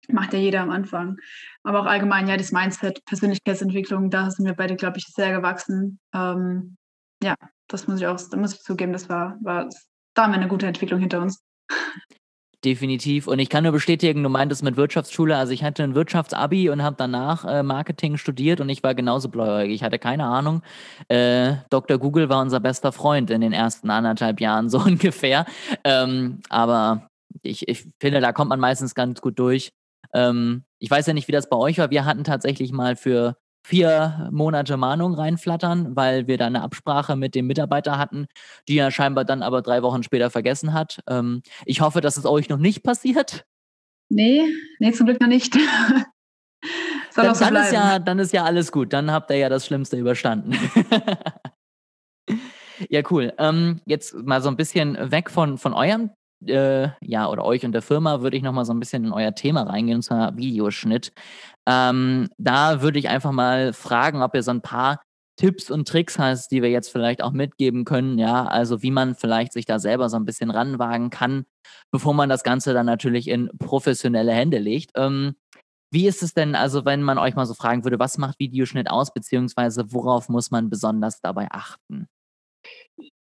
Macht 0.08 0.31
ja 0.31 0.39
jeder 0.39 0.62
am 0.62 0.72
Anfang. 0.72 1.17
Aber 1.63 1.81
auch 1.81 1.88
allgemein, 1.88 2.29
ja, 2.29 2.38
das 2.38 2.53
Mindset, 2.53 3.03
Persönlichkeitsentwicklung, 3.03 4.10
da 4.10 4.31
sind 4.31 4.46
wir 4.46 4.53
beide, 4.53 4.77
glaube 4.77 4.98
ich, 4.98 5.08
sehr 5.08 5.34
gewachsen. 5.36 6.00
Ähm, 6.13 6.77
ja, 7.22 7.36
das 7.67 7.86
muss 7.89 8.00
ich 8.00 8.08
auch, 8.08 8.17
da 8.31 8.38
muss 8.38 8.53
ich 8.53 8.62
zugeben, 8.62 8.93
das 8.93 9.10
war, 9.10 9.38
war, 9.41 9.67
da 10.13 10.24
haben 10.24 10.31
wir 10.31 10.39
eine 10.39 10.48
gute 10.48 10.67
Entwicklung 10.67 11.01
hinter 11.01 11.22
uns. 11.22 11.43
Definitiv. 12.63 13.27
Und 13.27 13.39
ich 13.39 13.50
kann 13.50 13.63
nur 13.63 13.74
bestätigen, 13.74 14.22
du 14.22 14.30
meintest 14.30 14.62
mit 14.62 14.77
Wirtschaftsschule. 14.77 15.36
Also 15.36 15.51
ich 15.51 15.63
hatte 15.63 15.84
ein 15.84 15.96
Wirtschaftsabi 15.96 16.70
und 16.70 16.84
habe 16.84 16.96
danach 16.96 17.44
äh, 17.44 17.63
Marketing 17.63 18.18
studiert 18.18 18.62
und 18.62 18.70
ich 18.70 18.84
war 18.84 18.94
genauso 18.94 19.30
bläuäugig. 19.30 19.74
Ich 19.74 19.84
hatte 19.84 19.98
keine 19.98 20.25
Ahnung. 20.25 20.62
Äh, 21.08 21.56
Dr. 21.72 21.98
Google 21.98 22.30
war 22.30 22.39
unser 22.39 22.60
bester 22.60 22.91
Freund 22.91 23.32
in 23.32 23.41
den 23.41 23.51
ersten 23.51 23.89
anderthalb 23.89 24.39
Jahren, 24.39 24.70
so 24.70 24.77
ungefähr. 24.77 25.46
Ähm, 25.84 26.41
aber 26.50 27.10
ich, 27.41 27.68
ich 27.68 27.88
finde, 28.00 28.22
da 28.22 28.32
kommt 28.32 28.50
man 28.50 28.60
meistens 28.60 28.94
ganz 28.94 29.22
gut 29.22 29.39
durch. 29.39 29.72
Ähm, 30.13 30.63
ich 30.77 30.91
weiß 30.91 31.08
ja 31.08 31.13
nicht, 31.13 31.27
wie 31.27 31.32
das 31.32 31.50
bei 31.50 31.58
euch 31.58 31.80
war. 31.80 31.89
Wir 31.89 32.06
hatten 32.06 32.24
tatsächlich 32.24 32.72
mal 32.72 32.96
für 32.96 33.38
vier 33.63 34.30
Monate 34.32 34.77
Mahnung 34.77 35.13
reinflattern, 35.13 35.96
weil 35.96 36.27
wir 36.27 36.38
da 36.38 36.48
eine 36.48 36.62
Absprache 36.62 37.15
mit 37.15 37.36
dem 37.36 37.48
Mitarbeiter 37.48 37.98
hatten, 37.98 38.27
die 38.68 38.77
er 38.77 38.91
scheinbar 38.91 39.25
dann 39.25 39.44
aber 39.44 39.62
drei 39.62 39.84
Wochen 39.84 40.03
später 40.03 40.30
vergessen 40.30 40.74
hat. 40.74 41.00
Ähm, 41.08 41.41
ich 41.65 41.82
hoffe, 41.82 42.01
dass 42.01 42.18
es 42.18 42.25
euch 42.25 42.50
noch 42.50 42.58
nicht 42.58 42.84
passiert. 42.84 43.46
Nee, 44.10 44.44
nee, 44.80 44.91
zum 44.91 45.06
Glück 45.06 45.22
noch 45.22 45.27
nicht. 45.27 45.56
dann, 47.15 47.36
so 47.36 47.46
dann 47.46 47.56
ist 47.56 47.72
ja, 47.72 48.00
dann 48.00 48.20
ist 48.20 48.34
ja 48.34 48.44
alles 48.44 48.72
gut. 48.72 48.94
Dann 48.94 49.12
habt 49.12 49.30
ihr 49.30 49.38
ja 49.38 49.50
das 49.50 49.65
Schlimmste 49.65 49.98
überstanden. 49.98 50.58
ja, 52.89 53.01
cool. 53.10 53.34
Ähm, 53.38 53.82
jetzt 53.86 54.13
mal 54.15 54.41
so 54.41 54.50
ein 54.50 54.58
bisschen 54.58 55.12
weg 55.12 55.30
von, 55.30 55.58
von 55.58 55.74
eurem 55.74 56.12
äh, 56.48 56.89
ja, 57.01 57.27
oder 57.29 57.43
euch 57.45 57.65
und 57.65 57.71
der 57.71 57.81
Firma 57.81 58.21
würde 58.21 58.38
ich 58.38 58.43
nochmal 58.43 58.65
so 58.65 58.74
ein 58.74 58.79
bisschen 58.79 59.05
in 59.05 59.13
euer 59.13 59.33
Thema 59.33 59.63
reingehen, 59.63 59.98
und 59.98 60.01
zwar 60.03 60.36
Videoschnitt. 60.38 61.13
Ähm, 61.67 62.29
da 62.38 62.81
würde 62.81 63.00
ich 63.00 63.10
einfach 63.10 63.31
mal 63.31 63.74
fragen, 63.74 64.21
ob 64.21 64.36
ihr 64.36 64.43
so 64.43 64.51
ein 64.51 64.62
paar 64.62 65.01
Tipps 65.38 65.71
und 65.71 65.88
Tricks 65.88 66.19
hast, 66.19 66.51
die 66.51 66.62
wir 66.62 66.69
jetzt 66.69 66.91
vielleicht 66.91 67.24
auch 67.24 67.31
mitgeben 67.31 67.86
können, 67.86 68.19
ja, 68.19 68.45
also 68.45 68.83
wie 68.83 68.91
man 68.91 69.15
vielleicht 69.15 69.53
sich 69.53 69.65
da 69.65 69.79
selber 69.79 70.10
so 70.10 70.17
ein 70.17 70.25
bisschen 70.25 70.51
ranwagen 70.51 71.10
kann, 71.10 71.45
bevor 71.91 72.13
man 72.13 72.29
das 72.29 72.43
Ganze 72.43 72.74
dann 72.74 72.86
natürlich 72.86 73.27
in 73.27 73.50
professionelle 73.57 74.33
Hände 74.33 74.60
legt. 74.60 74.91
Ähm, 74.95 75.36
wie 75.91 76.07
ist 76.07 76.24
es 76.24 76.33
denn, 76.33 76.55
also 76.55 76.86
wenn 76.86 77.03
man 77.03 77.17
euch 77.17 77.36
mal 77.36 77.45
so 77.45 77.53
fragen 77.53 77.83
würde, 77.83 78.00
was 78.00 78.17
macht 78.17 78.39
Videoschnitt 78.39 78.89
aus, 78.89 79.13
beziehungsweise 79.13 79.91
worauf 79.91 80.29
muss 80.29 80.51
man 80.51 80.69
besonders 80.69 81.21
dabei 81.21 81.48
achten? 81.51 82.07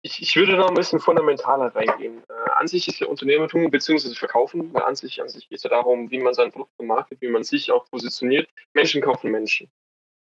Ich, 0.02 0.22
ich 0.22 0.36
würde 0.36 0.56
da 0.56 0.66
ein 0.66 0.74
bisschen 0.74 1.00
fundamentaler 1.00 1.74
reingehen. 1.74 2.22
Äh, 2.28 2.50
an 2.56 2.66
sich 2.66 2.88
ist 2.88 3.00
ja 3.00 3.06
Unternehmertum 3.06 3.70
bzw. 3.70 4.14
Verkaufen. 4.14 4.74
An 4.76 4.96
sich, 4.96 5.20
an 5.20 5.28
sich 5.28 5.48
geht 5.48 5.58
es 5.58 5.64
ja 5.64 5.70
darum, 5.70 6.10
wie 6.10 6.18
man 6.18 6.34
sein 6.34 6.50
Produkt 6.50 6.74
vermarktet, 6.76 7.20
wie 7.20 7.28
man 7.28 7.44
sich 7.44 7.70
auch 7.70 7.88
positioniert. 7.90 8.48
Menschen 8.74 9.02
kaufen 9.02 9.30
Menschen. 9.30 9.70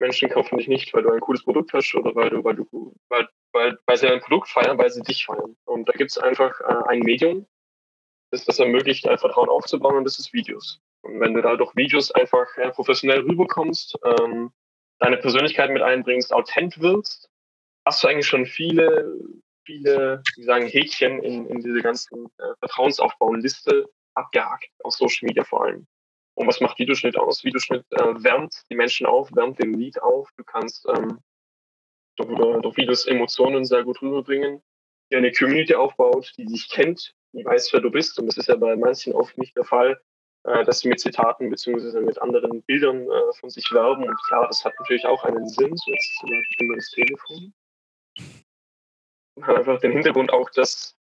Menschen 0.00 0.28
kaufen 0.28 0.58
dich 0.58 0.68
nicht, 0.68 0.94
weil 0.94 1.02
du 1.02 1.10
ein 1.10 1.20
cooles 1.20 1.42
Produkt 1.42 1.72
hast 1.72 1.94
oder 1.94 2.14
weil 2.14 2.30
du, 2.30 2.44
weil 2.44 2.54
du, 2.54 2.94
weil, 3.08 3.28
weil, 3.52 3.78
weil 3.86 3.96
sie 3.96 4.08
ein 4.08 4.20
Produkt 4.20 4.48
feiern, 4.48 4.78
weil 4.78 4.90
sie 4.90 5.02
dich 5.02 5.26
feiern. 5.26 5.56
Und 5.64 5.88
da 5.88 5.92
gibt 5.92 6.10
es 6.10 6.18
einfach 6.18 6.60
äh, 6.60 6.88
ein 6.88 7.00
Medium, 7.00 7.46
das 8.30 8.44
das 8.44 8.58
ermöglicht, 8.58 9.08
ein 9.08 9.18
Vertrauen 9.18 9.48
aufzubauen 9.48 9.96
und 9.96 10.04
das 10.04 10.18
ist 10.18 10.32
Videos. 10.32 10.80
Und 11.02 11.20
wenn 11.20 11.34
du 11.34 11.42
da 11.42 11.56
durch 11.56 11.74
Videos 11.74 12.10
einfach 12.12 12.46
äh, 12.56 12.70
professionell 12.70 13.20
rüberkommst, 13.20 13.98
ähm, 14.04 14.52
deine 14.98 15.16
Persönlichkeit 15.16 15.70
mit 15.70 15.82
einbringst, 15.82 16.32
authent 16.32 16.80
wirkst, 16.80 17.27
hast 17.88 18.04
du 18.04 18.08
eigentlich 18.08 18.26
schon 18.26 18.44
viele, 18.44 19.16
viele, 19.64 20.22
wie 20.36 20.44
sagen, 20.44 20.66
Häkchen 20.66 21.22
in, 21.22 21.46
in 21.46 21.60
diese 21.60 21.80
ganzen 21.80 22.26
äh, 22.36 22.54
Vertrauensaufbau-Liste 22.60 23.86
abgehakt, 24.14 24.68
auf 24.84 24.94
Social 24.94 25.26
Media 25.26 25.42
vor 25.42 25.64
allem. 25.64 25.86
Und 26.34 26.46
was 26.46 26.60
macht 26.60 26.78
Videoschnitt 26.78 27.16
aus? 27.16 27.44
Videoschnitt 27.44 27.84
äh, 27.90 28.22
wärmt 28.22 28.54
die 28.70 28.76
Menschen 28.76 29.06
auf, 29.06 29.34
wärmt 29.34 29.58
den 29.58 29.72
Lied 29.72 30.00
auf. 30.02 30.28
Du 30.36 30.44
kannst 30.44 30.86
ähm, 30.94 31.18
durch, 32.16 32.28
durch 32.62 32.76
Videos 32.76 33.06
Emotionen 33.06 33.64
sehr 33.64 33.84
gut 33.84 34.00
rüberbringen, 34.02 34.62
die 35.10 35.16
eine 35.16 35.32
Community 35.32 35.74
aufbaut, 35.74 36.32
die 36.36 36.44
dich 36.44 36.68
kennt, 36.68 37.14
die 37.32 37.44
weiß, 37.44 37.72
wer 37.72 37.80
du 37.80 37.90
bist. 37.90 38.18
Und 38.18 38.26
das 38.26 38.36
ist 38.36 38.48
ja 38.48 38.56
bei 38.56 38.76
manchen 38.76 39.14
oft 39.14 39.36
nicht 39.38 39.56
der 39.56 39.64
Fall, 39.64 39.98
äh, 40.44 40.64
dass 40.64 40.80
sie 40.80 40.88
mit 40.88 41.00
Zitaten 41.00 41.48
beziehungsweise 41.48 42.02
mit 42.02 42.20
anderen 42.20 42.62
Bildern 42.64 43.02
äh, 43.02 43.32
von 43.40 43.48
sich 43.48 43.72
werben. 43.72 44.04
Und 44.04 44.16
klar, 44.28 44.46
das 44.46 44.64
hat 44.64 44.74
natürlich 44.78 45.06
auch 45.06 45.24
einen 45.24 45.48
Sinn. 45.48 45.74
So 45.74 45.90
jetzt 45.90 46.22
läuft 46.22 46.60
immer 46.60 46.76
das 46.76 46.90
Telefon. 46.90 47.52
Hat 49.42 49.56
einfach 49.56 49.80
den 49.80 49.92
Hintergrund 49.92 50.32
auch, 50.32 50.50
dass, 50.50 50.96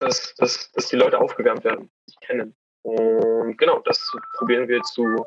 dass, 0.00 0.34
dass, 0.36 0.70
dass 0.72 0.88
die 0.88 0.96
Leute 0.96 1.18
aufgewärmt 1.20 1.64
werden, 1.64 1.90
sich 2.06 2.18
kennen. 2.20 2.54
Und 2.82 3.58
genau, 3.58 3.80
das 3.80 4.16
probieren 4.38 4.68
wir 4.68 4.80
zu, 4.82 5.26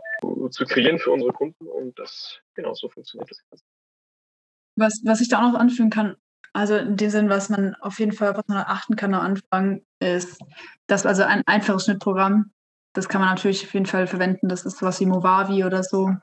zu 0.49 0.65
kreieren 0.65 0.97
für 0.97 1.11
unsere 1.11 1.33
Kunden 1.33 1.67
und 1.67 1.97
das, 1.99 2.39
genau, 2.53 2.73
so 2.73 2.87
funktioniert 2.87 3.29
das 3.29 3.41
Ganze. 3.49 3.65
Was, 4.77 5.01
was 5.03 5.19
ich 5.19 5.27
da 5.27 5.39
auch 5.39 5.51
noch 5.51 5.59
anfügen 5.59 5.89
kann, 5.89 6.15
also 6.53 6.77
in 6.77 6.95
dem 6.95 7.09
Sinn, 7.09 7.29
was 7.29 7.49
man 7.49 7.75
auf 7.75 7.99
jeden 7.99 8.13
Fall, 8.13 8.35
was 8.35 8.47
man 8.47 8.57
achten 8.59 8.95
kann 8.95 9.13
am 9.13 9.21
Anfang, 9.21 9.81
ist, 9.99 10.41
dass 10.87 11.05
also 11.05 11.23
ein 11.23 11.43
einfaches 11.47 11.83
Schnittprogramm, 11.83 12.53
das 12.93 13.09
kann 13.09 13.19
man 13.21 13.29
natürlich 13.29 13.65
auf 13.65 13.73
jeden 13.73 13.85
Fall 13.85 14.07
verwenden, 14.07 14.47
das 14.47 14.65
ist 14.65 14.77
sowas 14.77 14.99
wie 15.01 15.05
Movavi 15.05 15.65
oder 15.65 15.83
so, 15.83 16.13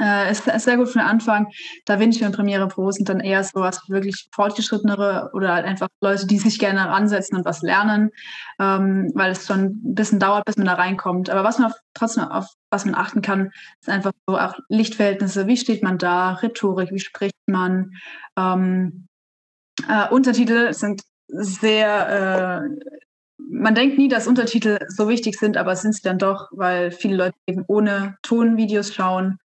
äh, 0.00 0.30
ist, 0.30 0.44
sehr 0.44 0.76
gut 0.76 0.88
für 0.88 0.98
den 0.98 1.06
Anfang. 1.06 1.48
Da 1.84 2.00
ich 2.00 2.22
in 2.22 2.32
Premiere 2.32 2.68
Pro 2.68 2.90
sind 2.90 3.08
dann 3.08 3.20
eher 3.20 3.44
so 3.44 3.60
was 3.60 3.88
wirklich 3.88 4.28
fortgeschrittenere 4.34 5.30
oder 5.34 5.54
halt 5.54 5.66
einfach 5.66 5.88
Leute, 6.00 6.26
die 6.26 6.38
sich 6.38 6.58
gerne 6.58 6.88
ransetzen 6.88 7.36
und 7.36 7.44
was 7.44 7.62
lernen, 7.62 8.10
ähm, 8.58 9.10
weil 9.14 9.32
es 9.32 9.46
schon 9.46 9.64
ein 9.64 9.94
bisschen 9.94 10.18
dauert, 10.18 10.44
bis 10.44 10.56
man 10.56 10.66
da 10.66 10.74
reinkommt. 10.74 11.30
Aber 11.30 11.44
was 11.44 11.58
man 11.58 11.70
auf, 11.70 11.78
trotzdem 11.94 12.24
auf 12.24 12.46
was 12.70 12.84
man 12.84 12.94
achten 12.94 13.20
kann, 13.20 13.50
ist 13.80 13.88
einfach 13.88 14.12
so 14.26 14.38
auch 14.38 14.54
Lichtverhältnisse. 14.68 15.46
Wie 15.46 15.56
steht 15.56 15.82
man 15.82 15.98
da? 15.98 16.32
Rhetorik, 16.34 16.90
wie 16.90 16.98
spricht 16.98 17.36
man? 17.46 17.92
Ähm, 18.36 19.08
äh, 19.88 20.08
Untertitel 20.08 20.72
sind 20.72 21.02
sehr 21.28 22.62
äh, 22.62 22.92
man 23.54 23.74
denkt 23.74 23.98
nie, 23.98 24.08
dass 24.08 24.26
Untertitel 24.26 24.78
so 24.88 25.08
wichtig 25.08 25.38
sind, 25.38 25.56
aber 25.56 25.76
sind 25.76 25.94
sie 25.94 26.02
dann 26.02 26.18
doch, 26.18 26.48
weil 26.52 26.90
viele 26.90 27.16
Leute 27.16 27.34
eben 27.46 27.64
ohne 27.66 28.16
Tonvideos 28.22 28.94
schauen 28.94 29.38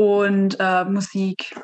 und 0.00 0.56
äh, 0.58 0.86
Musik, 0.86 1.54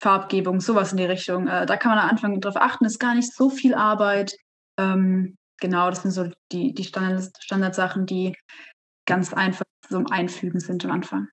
Farbgebung, 0.00 0.60
sowas 0.60 0.92
in 0.92 0.98
die 0.98 1.06
Richtung. 1.06 1.48
Äh, 1.48 1.66
da 1.66 1.76
kann 1.76 1.90
man 1.90 1.98
am 1.98 2.08
Anfang 2.08 2.40
drauf 2.40 2.54
achten, 2.54 2.84
ist 2.84 3.00
gar 3.00 3.16
nicht 3.16 3.34
so 3.34 3.50
viel 3.50 3.74
Arbeit. 3.74 4.32
Ähm, 4.78 5.36
genau, 5.60 5.90
das 5.90 6.02
sind 6.02 6.12
so 6.12 6.30
die, 6.52 6.72
die 6.72 6.84
Standard, 6.84 7.32
Standardsachen, 7.40 8.06
die 8.06 8.36
ganz 9.08 9.34
einfach 9.34 9.64
zum 9.88 10.06
Einfügen 10.06 10.60
sind 10.60 10.84
am 10.84 10.92
Anfang. 10.92 11.26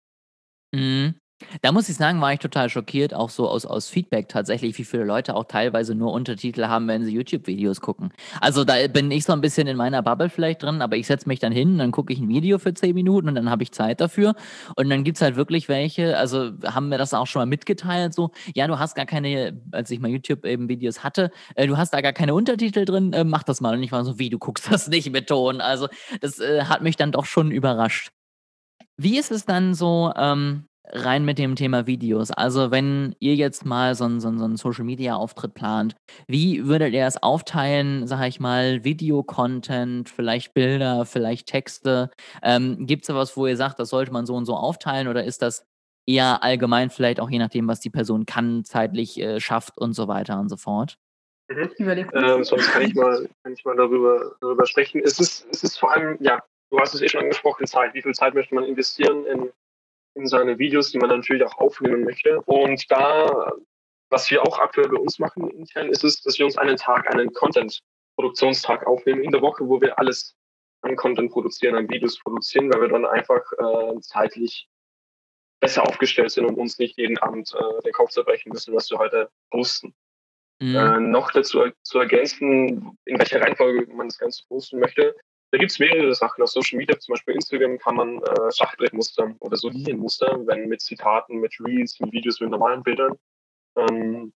Mhm. 0.74 1.20
Da 1.62 1.72
muss 1.72 1.88
ich 1.88 1.96
sagen, 1.96 2.20
war 2.20 2.34
ich 2.34 2.39
total 2.39 2.67
schockiert, 2.70 3.13
auch 3.13 3.29
so 3.29 3.48
aus, 3.48 3.65
aus 3.65 3.89
Feedback 3.89 4.27
tatsächlich, 4.27 4.77
wie 4.77 4.84
viele 4.84 5.03
Leute 5.03 5.36
auch 5.36 5.44
teilweise 5.44 5.94
nur 5.94 6.12
Untertitel 6.12 6.65
haben, 6.65 6.88
wenn 6.88 7.06
sie 7.06 7.13
YouTube-Videos 7.13 7.79
gucken. 7.79 8.12
Also 8.41 8.63
da 8.63 8.88
bin 8.88 9.12
ich 9.12 9.24
so 9.24 9.34
ein 9.34 9.41
bisschen 9.41 9.67
in 9.67 9.77
meiner 9.77 10.01
Bubble 10.01 10.29
vielleicht 10.29 10.63
drin, 10.63 10.82
aber 10.82 10.98
ich 10.98 11.06
setze 11.06 11.27
mich 11.27 11.39
dann 11.39 11.51
hin, 11.51 11.77
dann 11.77 11.91
gucke 11.91 12.12
ich 12.12 12.20
ein 12.20 12.27
Video 12.27 12.58
für 12.58 12.74
zehn 12.74 12.96
Minuten 12.96 13.29
und 13.29 13.36
dann 13.36 13.51
habe 13.51 13.62
ich 13.62 13.72
Zeit 13.72 14.01
dafür. 14.01 14.34
Und 14.75 14.89
dann 14.89 15.03
gibt 15.03 15.17
es 15.17 15.22
halt 15.22 15.36
wirklich 15.36 15.70
welche, 15.70 16.17
also 16.17 16.51
haben 16.65 16.89
mir 16.89 16.98
das 16.98 17.13
auch 17.13 17.27
schon 17.27 17.41
mal 17.41 17.46
mitgeteilt, 17.46 18.15
so, 18.15 18.32
ja, 18.56 18.65
du 18.65 18.79
hast 18.79 18.96
gar 18.96 19.06
keine, 19.06 19.62
als 19.72 19.91
ich 19.91 20.00
mal 20.00 20.10
YouTube 20.10 20.44
eben 20.44 20.67
Videos 20.70 21.03
hatte, 21.03 21.32
äh, 21.56 21.67
du 21.67 21.77
hast 21.77 21.94
da 21.94 22.01
gar 22.01 22.13
keine 22.13 22.34
Untertitel 22.34 22.84
drin, 22.86 23.13
äh, 23.13 23.24
mach 23.24 23.44
das 23.44 23.62
mal. 23.62 23.75
Und 23.75 23.84
ich 23.84 23.91
war 23.91 24.03
so, 24.06 24.17
wie, 24.17 24.29
du 24.29 24.39
guckst 24.39 24.72
das 24.72 24.88
nicht 24.88 25.12
mit 25.12 25.27
Ton. 25.27 25.62
Also 25.62 25.88
das 26.22 26.39
äh, 26.39 26.63
hat 26.63 26.82
mich 26.82 26.96
dann 26.96 27.12
doch 27.12 27.25
schon 27.25 27.51
überrascht. 27.51 28.12
Wie 28.98 29.20
ist 29.20 29.32
es 29.32 29.46
dann 29.46 29.75
so, 29.75 30.12
ähm, 30.17 30.67
rein 30.91 31.25
mit 31.25 31.38
dem 31.38 31.56
Thema 31.56 31.88
Videos. 31.88 32.32
Also 32.32 32.72
wenn 32.72 33.15
ihr 33.20 33.36
jetzt 33.36 33.65
mal 33.65 33.96
so 33.96 34.06
einen, 34.06 34.20
so 34.20 34.27
einen, 34.27 34.39
so 34.39 34.46
einen 34.46 34.58
Social-Media-Auftritt 34.58 35.53
plant, 35.53 35.96
wie 36.27 36.67
würdet 36.67 36.94
ihr 36.94 37.06
es 37.06 37.22
aufteilen, 37.22 38.08
sag 38.08 38.27
ich 38.27 38.39
mal, 38.39 38.84
Video-Content, 38.84 40.10
vielleicht 40.10 40.53
Bilder, 40.53 41.06
vielleicht 41.06 41.48
Texte? 41.48 42.10
Ähm, 42.41 42.86
Gibt 42.86 43.03
es 43.03 43.08
da 43.08 43.15
was, 43.15 43.36
wo 43.38 43.48
ihr 43.48 43.58
sagt, 43.58 43.79
das 43.79 43.89
sollte 43.89 44.12
man 44.12 44.25
so 44.25 44.36
und 44.36 44.46
so 44.46 44.56
aufteilen 44.56 45.08
oder 45.08 45.24
ist 45.24 45.41
das 45.41 45.65
eher 46.08 46.44
allgemein 46.44 46.89
vielleicht 46.89 47.20
auch 47.20 47.29
je 47.29 47.39
nachdem, 47.39 47.67
was 47.67 47.82
die 47.82 47.89
Person 47.89 48.25
kann, 48.25 48.63
zeitlich 48.63 49.20
äh, 49.20 49.39
schafft 49.39 49.77
und 49.77 49.94
so 49.94 50.08
weiter 50.08 50.39
und 50.39 50.50
so 50.50 50.58
fort? 50.58 50.98
Mhm. 51.50 51.70
Ähm, 51.79 52.44
sonst 52.44 52.72
kann 52.72 52.82
ich 52.82 52.94
mal, 52.96 53.29
kann 53.44 53.53
ich 53.53 53.63
mal 53.63 53.75
darüber, 53.75 54.36
darüber 54.41 54.65
sprechen. 54.65 55.01
Es 55.03 55.20
ist, 55.20 55.48
es 55.51 55.63
ist 55.63 55.77
vor 55.77 55.91
allem, 55.91 56.17
ja, 56.20 56.41
du 56.72 56.79
hast 56.79 56.94
es 56.94 57.01
eh 57.01 57.08
schon 57.08 57.22
angesprochen, 57.22 57.65
Zeit. 57.67 57.94
Wie 57.94 58.01
viel 58.01 58.13
Zeit 58.13 58.34
möchte 58.34 58.56
man 58.56 58.65
investieren 58.65 59.25
in 59.25 59.50
in 60.18 60.28
seine 60.28 60.60
Videos, 60.60 60.92
die 60.92 60.98
man 60.98 61.10
natürlich 61.10 61.44
auch 61.44 61.58
aufnehmen 61.58 62.04
möchte. 62.04 62.42
Und 62.42 62.90
da, 62.92 63.52
was 64.10 64.30
wir 64.30 64.42
auch 64.44 64.60
aktuell 64.60 64.90
bei 64.90 64.98
uns 64.98 65.20
machen 65.20 65.50
intern, 65.50 65.90
ist 65.90 66.04
es, 66.04 66.22
dass 66.22 66.38
wir 66.38 66.46
uns 66.46 66.58
einen 66.58 66.78
Tag, 66.78 67.10
einen 67.14 67.32
Content-Produktionstag 67.34 68.86
aufnehmen 68.86 69.24
in 69.24 69.32
der 69.32 69.42
Woche, 69.42 69.68
wo 69.68 69.80
wir 69.82 69.98
alles 69.98 70.36
an 70.82 70.96
Content 70.96 71.32
produzieren, 71.32 71.76
an 71.76 71.90
Videos 71.90 72.20
produzieren, 72.20 72.72
weil 72.72 72.82
wir 72.82 72.90
dann 72.90 73.06
einfach 73.06 73.42
äh, 73.58 74.00
zeitlich 74.02 74.68
besser 75.60 75.84
aufgestellt 75.84 76.32
sind 76.32 76.46
und 76.46 76.56
uns 76.56 76.78
nicht 76.78 76.98
jeden 76.98 77.18
Abend 77.18 77.54
äh, 77.54 77.82
den 77.84 77.94
Kopf 77.94 78.12
zerbrechen 78.12 78.52
müssen, 78.52 78.76
was 78.76 78.90
wir 78.92 79.00
heute 79.00 79.30
posten. 79.50 79.94
Mhm. 80.60 80.76
Äh, 80.76 81.00
noch 81.00 81.32
dazu 81.32 81.64
zu 81.84 82.00
ergänzen, 82.00 82.98
in 83.06 83.20
welcher 83.20 83.42
Reihenfolge 83.42 83.92
man 83.94 84.08
das 84.08 84.18
Ganze 84.18 84.44
posten 84.48 84.80
möchte. 84.80 85.16
Da 85.51 85.58
gibt 85.58 85.72
es 85.72 85.80
mehrere 85.80 86.13
Sachen 86.13 86.44
auf 86.44 86.50
Social 86.50 86.77
Media, 86.77 87.00
zum 87.00 87.13
Beispiel 87.13 87.36
Instagram 87.36 87.77
kann 87.77 87.96
man 87.96 88.22
äh, 88.22 88.51
Schachbrettmuster 88.51 89.34
oder 89.39 89.56
so 89.56 89.70
Linienmuster, 89.70 90.46
wenn 90.46 90.68
mit 90.68 90.82
Zitaten, 90.82 91.38
mit 91.39 91.56
Reels, 91.60 91.98
mit 92.01 92.12
Videos, 92.12 92.42
mit 92.42 92.50
normalen 92.50 92.84
Bildern, 92.84 93.18
ähm, 93.77 94.34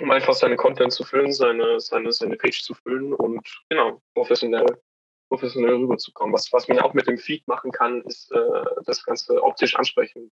um 0.00 0.10
einfach 0.10 0.34
seine 0.34 0.56
Content 0.56 0.92
zu 0.92 1.04
füllen, 1.04 1.32
seine, 1.32 1.78
seine, 1.78 2.10
seine 2.10 2.36
Page 2.36 2.60
zu 2.60 2.74
füllen 2.74 3.12
und 3.12 3.46
genau, 3.68 4.02
professionell, 4.14 4.82
professionell 5.28 5.76
rüberzukommen. 5.76 6.34
Was, 6.34 6.52
was 6.52 6.66
man 6.66 6.80
auch 6.80 6.92
mit 6.92 7.06
dem 7.06 7.18
Feed 7.18 7.46
machen 7.46 7.70
kann, 7.70 8.02
ist 8.02 8.32
äh, 8.32 8.64
das 8.84 9.04
Ganze 9.04 9.40
optisch 9.44 9.76
ansprechen 9.76 10.32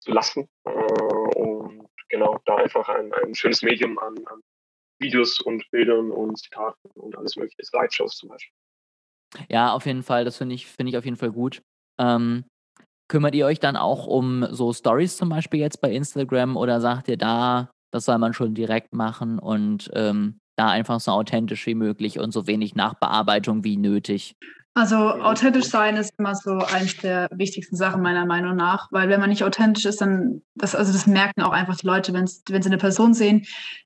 zu 0.00 0.10
lassen 0.10 0.48
äh, 0.64 0.70
und 0.70 1.88
genau 2.08 2.40
da 2.44 2.56
einfach 2.56 2.88
ein, 2.88 3.12
ein 3.12 3.36
schönes 3.36 3.62
Medium 3.62 4.00
an, 4.00 4.16
an 4.26 4.40
Videos 4.98 5.40
und 5.40 5.70
Bildern 5.70 6.10
und 6.10 6.38
Zitaten 6.38 6.90
und 6.94 7.16
alles 7.16 7.36
mögliche, 7.36 7.64
Slideshows 7.64 8.16
zum 8.16 8.30
Beispiel. 8.30 8.56
Ja, 9.48 9.72
auf 9.72 9.86
jeden 9.86 10.02
Fall. 10.02 10.24
Das 10.24 10.36
finde 10.36 10.54
ich, 10.54 10.66
finde 10.66 10.90
ich 10.90 10.96
auf 10.96 11.04
jeden 11.04 11.16
Fall 11.16 11.32
gut. 11.32 11.62
Ähm, 12.00 12.44
kümmert 13.08 13.34
ihr 13.34 13.46
euch 13.46 13.60
dann 13.60 13.76
auch 13.76 14.06
um 14.06 14.46
so 14.50 14.72
Stories 14.72 15.16
zum 15.16 15.28
Beispiel 15.28 15.60
jetzt 15.60 15.80
bei 15.80 15.90
Instagram 15.90 16.56
oder 16.56 16.80
sagt 16.80 17.08
ihr 17.08 17.16
da, 17.16 17.70
das 17.92 18.04
soll 18.04 18.18
man 18.18 18.34
schon 18.34 18.54
direkt 18.54 18.94
machen 18.94 19.38
und 19.38 19.90
ähm, 19.94 20.38
da 20.56 20.68
einfach 20.68 21.00
so 21.00 21.12
authentisch 21.12 21.66
wie 21.66 21.74
möglich 21.74 22.18
und 22.18 22.32
so 22.32 22.46
wenig 22.46 22.74
Nachbearbeitung 22.74 23.64
wie 23.64 23.76
nötig? 23.76 24.34
Also 24.74 24.96
authentisch 24.96 25.64
sein 25.64 25.96
ist 25.96 26.12
immer 26.18 26.36
so 26.36 26.52
eines 26.52 26.96
der 26.98 27.28
wichtigsten 27.32 27.74
Sachen 27.74 28.00
meiner 28.00 28.26
Meinung 28.26 28.54
nach, 28.54 28.86
weil 28.92 29.08
wenn 29.08 29.18
man 29.18 29.30
nicht 29.30 29.42
authentisch 29.42 29.86
ist, 29.86 30.00
dann 30.00 30.42
das 30.54 30.76
also 30.76 30.92
das 30.92 31.06
merken 31.06 31.42
auch 31.42 31.50
einfach 31.50 31.76
die 31.76 31.86
Leute, 31.86 32.12
wenn 32.12 32.30
wenn 32.48 32.62
sie 32.62 32.68
eine 32.68 32.78
Person 32.78 33.12
sehen, 33.12 33.44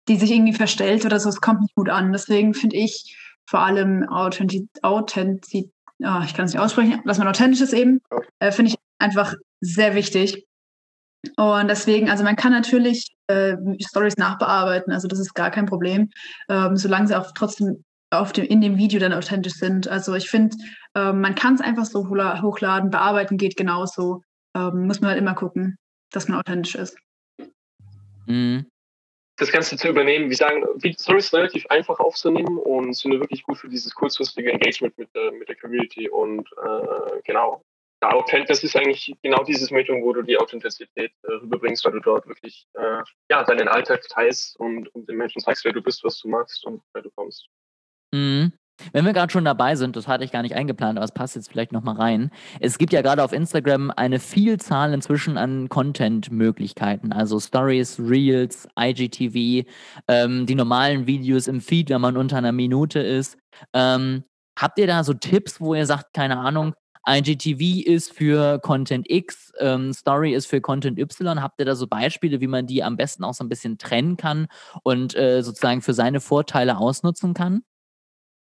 die 0.09 0.17
sich 0.17 0.31
irgendwie 0.31 0.53
verstellt 0.53 1.07
oder 1.07 1.19
so, 1.19 1.31
es 1.31 1.41
kommt 1.41 1.61
nicht 1.61 1.75
gut 1.75 1.89
an. 1.89 2.13
Deswegen 2.13 2.53
finde 2.53 2.77
ich 2.77 3.17
vor 3.53 3.61
allem 3.61 4.09
Authentizität, 4.09 4.83
Authentiz 4.83 5.69
oh, 6.03 6.23
ich 6.25 6.33
kann 6.33 6.47
es 6.47 6.55
nicht 6.55 6.59
aussprechen, 6.59 7.03
dass 7.05 7.19
man 7.19 7.29
authentisch 7.29 7.61
ist 7.61 7.75
eben, 7.75 8.01
äh, 8.39 8.51
finde 8.51 8.71
ich 8.71 8.77
einfach 8.99 9.35
sehr 9.61 9.95
wichtig. 9.95 10.47
Und 11.37 11.69
deswegen, 11.69 12.09
also 12.09 12.25
man 12.25 12.35
kann 12.35 12.53
natürlich 12.53 13.15
äh, 13.27 13.55
Stories 13.87 14.17
nachbearbeiten, 14.17 14.91
also 14.91 15.07
das 15.07 15.21
ist 15.21 15.35
gar 15.35 15.51
kein 15.51 15.67
Problem, 15.67 16.09
ähm, 16.49 16.79
solange 16.79 17.09
sie 17.09 17.15
auch 17.15 17.31
trotzdem 17.35 17.85
auf 18.11 18.33
dem, 18.33 18.47
in 18.47 18.63
dem 18.63 18.79
Video 18.79 18.99
dann 18.99 19.13
authentisch 19.13 19.53
sind. 19.53 19.87
Also 19.87 20.15
ich 20.15 20.31
finde, 20.31 20.57
ähm, 20.95 21.21
man 21.21 21.35
kann 21.35 21.55
es 21.55 21.61
einfach 21.61 21.85
so 21.85 22.09
hochladen, 22.09 22.89
bearbeiten 22.89 23.37
geht 23.37 23.59
genauso. 23.59 24.23
Ähm, 24.57 24.87
muss 24.87 25.03
man 25.03 25.11
halt 25.11 25.21
immer 25.21 25.35
gucken, 25.35 25.77
dass 26.11 26.27
man 26.27 26.41
authentisch 26.41 26.75
ist. 26.75 26.97
Mhm. 28.27 28.65
Das 29.37 29.51
Ganze 29.51 29.77
zu 29.77 29.89
übernehmen, 29.89 30.31
wie 30.31 30.35
sagen, 30.35 30.63
Stories 30.99 31.33
relativ 31.33 31.67
einfach 31.67 31.99
aufzunehmen 31.99 32.59
und 32.59 32.95
sind 32.95 33.13
wirklich 33.13 33.43
gut 33.43 33.59
für 33.59 33.69
dieses 33.69 33.95
kurzfristige 33.95 34.53
Engagement 34.53 34.97
mit 34.99 35.15
der, 35.15 35.33
mit 35.33 35.49
der 35.49 35.57
Community. 35.57 36.09
Und 36.09 36.49
äh, 36.63 37.21
genau, 37.25 37.65
das 38.01 38.65
ist 38.65 38.77
eigentlich 38.77 39.15
genau 39.23 39.45
dieses 39.45 39.71
Medium, 39.71 40.03
wo 40.03 40.13
du 40.13 40.23
die 40.23 40.37
Authentizität 40.37 41.13
äh, 41.23 41.33
rüberbringst, 41.33 41.85
weil 41.85 41.93
du 41.93 42.01
dort 42.01 42.27
wirklich 42.27 42.67
äh, 42.75 43.03
ja, 43.31 43.45
deinen 43.45 43.69
Alltag 43.69 44.03
teilst 44.09 44.59
und, 44.59 44.89
und 44.95 45.09
den 45.09 45.17
Menschen 45.17 45.41
zeigst, 45.41 45.65
wer 45.65 45.73
du 45.73 45.83
bist, 45.83 46.03
was 46.05 46.19
du 46.19 46.29
magst 46.29 46.65
und 46.67 46.83
wer 46.93 47.03
du 47.03 47.11
kommst. 47.11 47.49
Mhm. 48.13 48.53
Wenn 48.93 49.05
wir 49.05 49.13
gerade 49.13 49.33
schon 49.33 49.45
dabei 49.45 49.77
sind, 49.77 49.97
das 49.97 50.09
hatte 50.09 50.25
ich 50.25 50.33
gar 50.33 50.43
nicht 50.43 50.55
eingeplant, 50.55 50.99
aber 50.99 51.05
es 51.05 51.13
passt 51.13 51.37
jetzt 51.37 51.51
vielleicht 51.51 51.73
nochmal 51.73 51.97
rein. 51.97 52.31
Es 52.61 52.79
gibt 52.79 52.93
ja 52.93 53.03
gerade 53.03 53.23
auf 53.23 53.33
Instagram 53.33 53.91
eine 53.91 54.19
Vielzahl 54.19 54.93
inzwischen 54.93 55.39
an 55.39 55.69
Content-Möglichkeiten, 55.69 57.13
also 57.13 57.41
Stories, 57.41 57.99
Reels, 57.99 58.69
IGTV, 58.79 59.69
ähm, 60.09 60.47
die 60.47 60.55
normalen 60.55 61.07
Videos 61.07 61.47
im 61.47 61.61
Feed, 61.61 61.91
wenn 61.91 62.01
man 62.01 62.17
unter 62.17 62.39
einer 62.39 62.53
Minute 62.53 63.01
ist. 63.01 63.39
Ähm, 63.73 64.25
habt 64.59 64.79
ihr 64.79 64.87
da 64.87 65.05
so 65.05 65.15
Tipps, 65.15 65.61
wo 65.61 65.75
ihr 65.75 65.87
sagt, 65.87 66.15
keine 66.15 66.39
Ahnung, 66.39 66.75
IGTV 67.07 67.85
ist 67.85 68.13
für 68.13 68.61
Content 68.61 69.11
X, 69.11 69.53
ähm, 69.59 69.93
Story 69.93 70.35
ist 70.35 70.47
für 70.47 70.61
Content 70.61 70.99
Y. 70.99 71.43
Habt 71.43 71.59
ihr 71.59 71.67
da 71.67 71.75
so 71.75 71.87
Beispiele, 71.87 72.41
wie 72.41 72.47
man 72.47 72.67
die 72.67 72.83
am 72.83 72.97
besten 72.97 73.25
auch 73.25 73.35
so 73.35 73.43
ein 73.43 73.49
bisschen 73.49 73.79
trennen 73.79 74.17
kann 74.17 74.47
und 74.85 75.17
äh, 75.17 75.43
sozusagen 75.43 75.83
für 75.83 75.95
seine 75.95 76.21
Vorteile 76.21 76.79
ausnutzen 76.79 77.35
kann? 77.35 77.63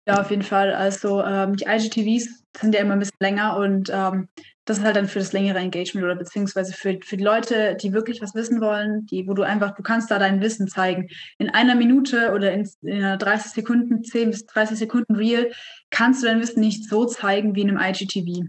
Ja, 0.09 0.23
auf 0.23 0.31
jeden 0.31 0.43
Fall. 0.43 0.73
Also 0.73 1.23
ähm, 1.23 1.57
die 1.57 1.67
IGTVs 1.67 2.43
sind 2.59 2.75
ja 2.75 2.81
immer 2.81 2.95
ein 2.95 2.99
bisschen 2.99 3.19
länger 3.21 3.59
und 3.59 3.91
ähm, 3.93 4.29
das 4.65 4.79
ist 4.79 4.85
halt 4.85 4.97
dann 4.97 5.07
für 5.07 5.19
das 5.19 5.35
längere 5.35 5.59
Engagement 5.59 6.03
oder 6.03 6.17
beziehungsweise 6.17 6.73
für, 6.73 6.99
für 7.05 7.19
die 7.19 7.25
Leute, 7.25 7.77
die 7.77 7.93
wirklich 7.93 8.23
was 8.23 8.35
wissen 8.35 8.63
wollen, 8.63 9.05
die, 9.05 9.29
wo 9.29 9.35
du 9.35 9.43
einfach, 9.43 9.75
du 9.75 9.83
kannst 9.83 10.11
da 10.11 10.19
dein 10.19 10.41
Wissen 10.41 10.67
zeigen. 10.67 11.09
In 11.37 11.51
einer 11.51 11.75
Minute 11.75 12.33
oder 12.33 12.53
in, 12.53 12.67
in 12.81 13.05
einer 13.05 13.19
30 13.19 13.53
Sekunden, 13.53 14.03
10 14.03 14.31
bis 14.31 14.47
30 14.47 14.79
Sekunden 14.79 15.15
Reel 15.15 15.53
kannst 15.91 16.23
du 16.23 16.27
dein 16.27 16.41
Wissen 16.41 16.61
nicht 16.61 16.89
so 16.89 17.05
zeigen 17.05 17.55
wie 17.55 17.61
in 17.61 17.69
einem 17.69 17.95
IGTV 17.95 18.49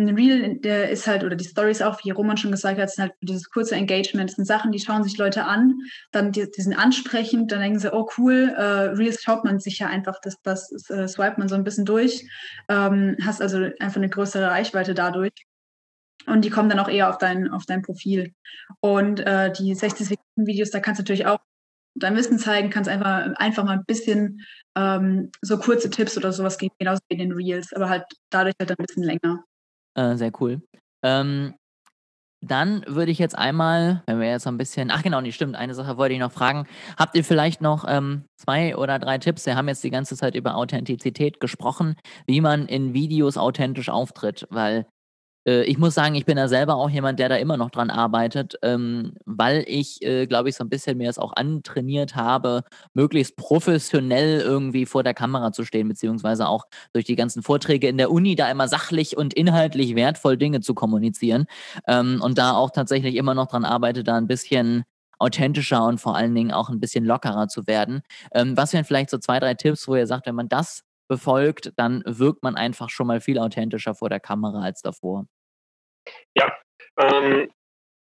ein 0.00 0.14
Reel, 0.14 0.58
der 0.60 0.90
ist 0.90 1.06
halt, 1.06 1.24
oder 1.24 1.36
die 1.36 1.44
Stories 1.44 1.82
auch, 1.82 2.04
wie 2.04 2.10
Roman 2.10 2.36
schon 2.36 2.50
gesagt 2.50 2.78
hat, 2.78 2.90
sind 2.90 3.02
halt 3.02 3.14
dieses 3.20 3.50
kurze 3.50 3.74
Engagement. 3.74 4.30
Das 4.30 4.36
sind 4.36 4.44
Sachen, 4.44 4.72
die 4.72 4.78
schauen 4.78 5.04
sich 5.04 5.16
Leute 5.18 5.44
an, 5.44 5.74
dann 6.12 6.32
die, 6.32 6.50
die 6.50 6.62
sind 6.62 6.74
ansprechend, 6.74 7.52
dann 7.52 7.60
denken 7.60 7.78
sie, 7.78 7.92
oh 7.92 8.08
cool, 8.18 8.54
äh, 8.56 8.62
Reels 8.62 9.22
schaut 9.22 9.44
man 9.44 9.58
sich 9.58 9.78
ja 9.78 9.86
einfach, 9.86 10.18
das, 10.22 10.36
das 10.42 10.70
äh, 10.90 11.08
swipet 11.08 11.38
man 11.38 11.48
so 11.48 11.54
ein 11.54 11.64
bisschen 11.64 11.84
durch. 11.84 12.24
Ähm, 12.68 13.16
hast 13.24 13.42
also 13.42 13.58
einfach 13.78 13.96
eine 13.96 14.08
größere 14.08 14.48
Reichweite 14.48 14.94
dadurch. 14.94 15.32
Und 16.26 16.44
die 16.44 16.50
kommen 16.50 16.68
dann 16.68 16.78
auch 16.78 16.88
eher 16.88 17.08
auf 17.08 17.18
dein, 17.18 17.48
auf 17.50 17.64
dein 17.66 17.82
Profil. 17.82 18.34
Und 18.80 19.20
äh, 19.20 19.52
die 19.52 19.74
60 19.74 20.06
Sekunden 20.06 20.46
Videos, 20.46 20.70
da 20.70 20.80
kannst 20.80 20.98
du 20.98 21.02
natürlich 21.02 21.26
auch 21.26 21.40
dein 21.94 22.16
Wissen 22.16 22.38
zeigen, 22.38 22.70
kannst 22.70 22.88
einfach, 22.88 23.34
einfach 23.36 23.64
mal 23.64 23.78
ein 23.78 23.84
bisschen 23.84 24.40
ähm, 24.76 25.30
so 25.42 25.58
kurze 25.58 25.90
Tipps 25.90 26.16
oder 26.16 26.32
sowas 26.32 26.58
geben, 26.58 26.74
genauso 26.78 27.00
wie 27.08 27.14
in 27.14 27.20
den 27.20 27.32
Reels, 27.32 27.72
aber 27.72 27.88
halt 27.88 28.04
dadurch 28.30 28.54
halt 28.60 28.70
ein 28.70 28.86
bisschen 28.86 29.02
länger. 29.02 29.44
Äh, 29.94 30.16
sehr 30.16 30.32
cool. 30.40 30.62
Ähm, 31.02 31.54
dann 32.42 32.84
würde 32.86 33.12
ich 33.12 33.18
jetzt 33.18 33.36
einmal, 33.36 34.02
wenn 34.06 34.18
wir 34.18 34.28
jetzt 34.28 34.44
so 34.44 34.50
ein 34.50 34.56
bisschen, 34.56 34.90
ach 34.90 35.02
genau, 35.02 35.20
nicht 35.20 35.34
stimmt, 35.34 35.56
eine 35.56 35.74
Sache 35.74 35.98
wollte 35.98 36.14
ich 36.14 36.20
noch 36.20 36.32
fragen. 36.32 36.66
Habt 36.96 37.14
ihr 37.14 37.24
vielleicht 37.24 37.60
noch 37.60 37.84
ähm, 37.86 38.24
zwei 38.36 38.76
oder 38.76 38.98
drei 38.98 39.18
Tipps? 39.18 39.44
Wir 39.44 39.56
haben 39.56 39.68
jetzt 39.68 39.84
die 39.84 39.90
ganze 39.90 40.16
Zeit 40.16 40.34
über 40.34 40.56
Authentizität 40.56 41.38
gesprochen, 41.38 41.96
wie 42.26 42.40
man 42.40 42.66
in 42.66 42.94
Videos 42.94 43.36
authentisch 43.36 43.90
auftritt, 43.90 44.46
weil 44.48 44.86
ich 45.44 45.78
muss 45.78 45.94
sagen, 45.94 46.14
ich 46.14 46.26
bin 46.26 46.36
da 46.36 46.48
selber 46.48 46.76
auch 46.76 46.90
jemand, 46.90 47.18
der 47.18 47.28
da 47.28 47.36
immer 47.36 47.56
noch 47.56 47.70
dran 47.70 47.90
arbeitet, 47.90 48.56
ähm, 48.62 49.14
weil 49.24 49.64
ich, 49.66 50.02
äh, 50.02 50.26
glaube 50.26 50.48
ich, 50.50 50.56
so 50.56 50.64
ein 50.64 50.68
bisschen 50.68 50.98
mir 50.98 51.06
das 51.06 51.18
auch 51.18 51.32
antrainiert 51.34 52.14
habe, 52.16 52.62
möglichst 52.94 53.36
professionell 53.36 54.40
irgendwie 54.40 54.86
vor 54.86 55.02
der 55.02 55.14
Kamera 55.14 55.52
zu 55.52 55.64
stehen, 55.64 55.88
beziehungsweise 55.88 56.46
auch 56.46 56.66
durch 56.92 57.06
die 57.06 57.16
ganzen 57.16 57.42
Vorträge 57.42 57.88
in 57.88 57.96
der 57.98 58.10
Uni 58.10 58.36
da 58.36 58.50
immer 58.50 58.68
sachlich 58.68 59.16
und 59.16 59.32
inhaltlich 59.34 59.94
wertvoll 59.94 60.36
Dinge 60.36 60.60
zu 60.60 60.74
kommunizieren. 60.74 61.46
Ähm, 61.86 62.20
und 62.22 62.38
da 62.38 62.52
auch 62.52 62.70
tatsächlich 62.70 63.14
immer 63.16 63.34
noch 63.34 63.46
dran 63.46 63.64
arbeite, 63.64 64.04
da 64.04 64.16
ein 64.16 64.26
bisschen 64.26 64.84
authentischer 65.18 65.84
und 65.86 66.00
vor 66.00 66.16
allen 66.16 66.34
Dingen 66.34 66.50
auch 66.50 66.70
ein 66.70 66.80
bisschen 66.80 67.04
lockerer 67.04 67.48
zu 67.48 67.66
werden. 67.66 68.02
Ähm, 68.34 68.56
was 68.56 68.72
wären 68.72 68.84
vielleicht 68.84 69.10
so 69.10 69.18
zwei, 69.18 69.38
drei 69.38 69.54
Tipps, 69.54 69.86
wo 69.86 69.94
ihr 69.96 70.06
sagt, 70.06 70.26
wenn 70.26 70.34
man 70.34 70.48
das 70.48 70.82
befolgt, 71.10 71.72
dann 71.76 72.02
wirkt 72.06 72.42
man 72.44 72.54
einfach 72.56 72.88
schon 72.88 73.08
mal 73.08 73.20
viel 73.20 73.38
authentischer 73.38 73.94
vor 73.96 74.08
der 74.08 74.20
Kamera 74.20 74.62
als 74.62 74.80
davor. 74.80 75.26
Ja, 76.34 76.56
ähm, 76.96 77.50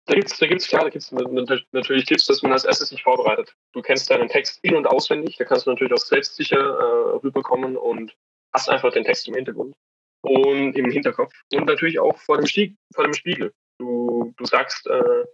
da 0.06 0.16
gibt 0.16 0.32
es 0.32 0.39
da 0.39 0.48
gibt's, 0.48 0.68
klar, 0.68 0.84
da 0.84 0.89
gibt's 0.89 1.12
natürlich 1.12 2.06
Tipps, 2.06 2.26
dass 2.26 2.42
man 2.42 2.54
als 2.54 2.63
erstes 2.63 2.89
sich 2.89 3.04
vorbereitet. 3.04 3.54
Du 3.74 3.82
kennst 3.82 4.10
deinen 4.10 4.30
Text 4.30 4.60
in- 4.63 4.76
und 4.76 4.88
auswendig, 4.88 5.38
da 5.38 5.44
kannst 5.44 5.68
du 5.68 5.72
natürlich 5.72 5.94
auch 5.94 5.98
selbstsicher 5.98 6.58
äh, 6.58 7.18
rüberkommen 7.24 7.76
und 7.76 8.16
hast 8.54 8.70
einfach 8.70 8.94
den 8.94 9.04
Text 9.04 9.28
im 9.28 9.36
Hintergrund 9.36 9.76
und 10.22 10.74
im 10.76 10.89
Hinterkopf. 10.89 11.34
Und 11.54 11.66
natürlich 11.66 12.00
auch 12.00 12.18
vor 12.18 12.38
dem, 12.38 12.48
Stieg, 12.48 12.78
vor 12.96 13.04
dem 13.04 13.13
Spiegel. 13.13 13.54
Du, 13.80 14.34
du 14.38 14.46
sagst, 14.46 14.88
äh, 14.88 15.26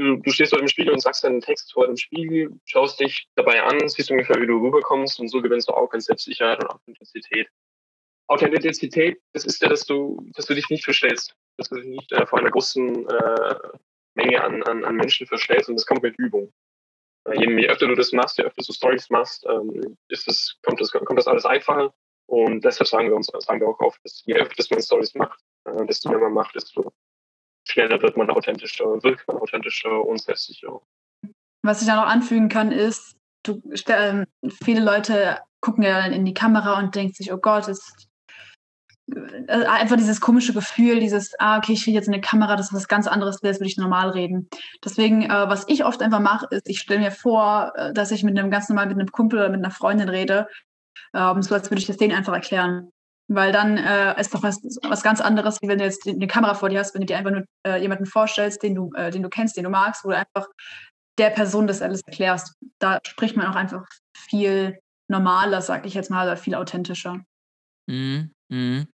du, 0.00 0.30
stehst 0.30 0.52
vor 0.52 0.58
dem 0.58 0.68
Spiegel 0.68 0.92
und 0.92 1.00
sagst 1.00 1.24
deinen 1.24 1.40
Text 1.40 1.72
vor 1.72 1.86
dem 1.86 1.96
Spiegel, 1.96 2.50
schaust 2.64 3.00
dich 3.00 3.28
dabei 3.34 3.62
an, 3.62 3.88
siehst 3.88 4.10
ungefähr, 4.10 4.40
wie 4.40 4.46
du 4.46 4.58
rüberkommst 4.58 5.20
und 5.20 5.28
so 5.28 5.40
gewinnst 5.40 5.68
du 5.68 5.72
auch 5.72 5.92
an 5.92 6.00
Selbstsicherheit 6.00 6.62
und 6.62 6.70
Authentizität. 6.70 7.48
Authentizität, 8.28 9.20
das 9.32 9.44
ist 9.44 9.60
ja, 9.60 9.68
dass 9.68 9.84
du, 9.84 10.24
dass 10.34 10.46
du 10.46 10.54
dich 10.54 10.68
nicht 10.70 10.84
verstellst, 10.84 11.34
dass 11.56 11.68
du 11.68 11.76
dich 11.76 11.86
nicht 11.86 12.12
äh, 12.12 12.26
vor 12.26 12.38
einer 12.38 12.50
großen 12.50 13.08
äh, 13.08 13.54
Menge 14.14 14.42
an, 14.42 14.62
an, 14.62 14.84
an 14.84 14.96
Menschen 14.96 15.26
verstellst 15.26 15.68
und 15.68 15.76
das 15.76 15.86
kommt 15.86 16.02
mit 16.02 16.16
Übung. 16.18 16.52
Äh, 17.24 17.40
je, 17.40 17.60
je 17.60 17.68
öfter 17.68 17.88
du 17.88 17.94
das 17.94 18.12
machst, 18.12 18.38
je 18.38 18.44
öfter 18.44 18.62
du 18.64 18.72
Stories 18.72 19.10
machst, 19.10 19.44
ähm, 19.46 19.96
ist 20.08 20.26
das, 20.26 20.56
kommt, 20.62 20.80
das, 20.80 20.92
kommt 20.92 21.18
das 21.18 21.26
alles 21.26 21.44
einfacher 21.44 21.92
und 22.26 22.64
deshalb 22.64 22.86
sagen 22.86 23.08
wir 23.08 23.16
uns, 23.16 23.26
sagen 23.26 23.60
wir 23.60 23.68
auch 23.68 23.80
oft, 23.80 23.98
dass 24.04 24.22
je 24.24 24.34
öfter 24.34 24.64
man 24.70 24.82
Stories 24.82 25.14
macht, 25.14 25.40
äh, 25.64 25.84
desto 25.86 26.08
mehr 26.08 26.18
man 26.18 26.32
macht, 26.32 26.54
desto 26.54 26.92
schneller 27.70 28.00
wird 28.02 28.16
man 28.16 28.30
authentischer, 28.30 28.84
wirkt 29.02 29.26
man 29.28 29.38
authentischer 29.38 30.04
und 30.04 30.20
selbstsicherer. 30.20 30.80
Was 31.62 31.82
ich 31.82 31.88
da 31.88 31.96
noch 31.96 32.06
anfügen 32.10 32.48
kann, 32.48 32.72
ist, 32.72 33.16
du, 33.44 33.62
äh, 33.86 34.24
viele 34.62 34.82
Leute 34.82 35.38
gucken 35.60 35.84
ja 35.84 36.02
dann 36.02 36.12
in 36.12 36.24
die 36.24 36.34
Kamera 36.34 36.78
und 36.78 36.94
denken 36.94 37.12
sich, 37.12 37.32
oh 37.32 37.38
Gott, 37.38 37.68
ist 37.68 38.08
äh, 39.14 39.64
einfach 39.66 39.96
dieses 39.96 40.20
komische 40.20 40.52
Gefühl, 40.52 41.00
dieses, 41.00 41.38
ah, 41.38 41.58
okay, 41.58 41.72
ich 41.72 41.84
kriege 41.84 41.96
jetzt 41.96 42.08
eine 42.08 42.20
Kamera, 42.20 42.56
das 42.56 42.68
ist 42.68 42.74
was 42.74 42.88
ganz 42.88 43.06
anderes, 43.06 43.42
als 43.42 43.58
würde 43.58 43.68
ich 43.68 43.76
normal 43.76 44.10
reden. 44.10 44.48
Deswegen, 44.84 45.22
äh, 45.22 45.48
was 45.48 45.64
ich 45.68 45.84
oft 45.84 46.02
einfach 46.02 46.20
mache, 46.20 46.46
ist, 46.50 46.68
ich 46.68 46.80
stelle 46.80 47.00
mir 47.00 47.10
vor, 47.10 47.72
äh, 47.76 47.92
dass 47.92 48.10
ich 48.10 48.22
mit 48.22 48.38
einem 48.38 48.50
ganz 48.50 48.68
normal 48.68 48.86
mit 48.86 48.98
einem 48.98 49.10
Kumpel 49.10 49.38
oder 49.38 49.50
mit 49.50 49.60
einer 49.60 49.70
Freundin 49.70 50.08
rede, 50.08 50.48
ähm, 51.14 51.42
so 51.42 51.54
als 51.54 51.70
würde 51.70 51.80
ich 51.80 51.86
das 51.86 51.96
denen 51.96 52.14
einfach 52.14 52.32
erklären. 52.32 52.90
Weil 53.32 53.52
dann 53.52 53.76
äh, 53.76 54.20
ist 54.20 54.34
doch 54.34 54.42
was, 54.42 54.60
was 54.82 55.04
ganz 55.04 55.20
anderes, 55.20 55.62
wie 55.62 55.68
wenn 55.68 55.78
du 55.78 55.84
jetzt 55.84 56.04
eine 56.06 56.26
Kamera 56.26 56.54
vor 56.54 56.68
dir 56.68 56.80
hast, 56.80 56.94
wenn 56.94 57.02
du 57.02 57.06
dir 57.06 57.16
einfach 57.16 57.30
nur 57.30 57.44
äh, 57.64 57.80
jemanden 57.80 58.04
vorstellst, 58.04 58.60
den 58.64 58.74
du, 58.74 58.90
äh, 58.96 59.12
den 59.12 59.22
du 59.22 59.28
kennst, 59.28 59.56
den 59.56 59.62
du 59.62 59.70
magst, 59.70 60.04
wo 60.04 60.08
du 60.08 60.16
einfach 60.16 60.48
der 61.16 61.30
Person 61.30 61.68
das 61.68 61.80
alles 61.80 62.00
erklärst. 62.06 62.56
Da 62.80 62.98
spricht 63.06 63.36
man 63.36 63.46
auch 63.46 63.54
einfach 63.54 63.86
viel 64.16 64.80
normaler, 65.08 65.62
sag 65.62 65.86
ich 65.86 65.94
jetzt 65.94 66.10
mal, 66.10 66.26
oder 66.26 66.36
viel 66.36 66.56
authentischer. 66.56 67.20
Mhm. 67.88 68.32
Mhm. 68.48 68.88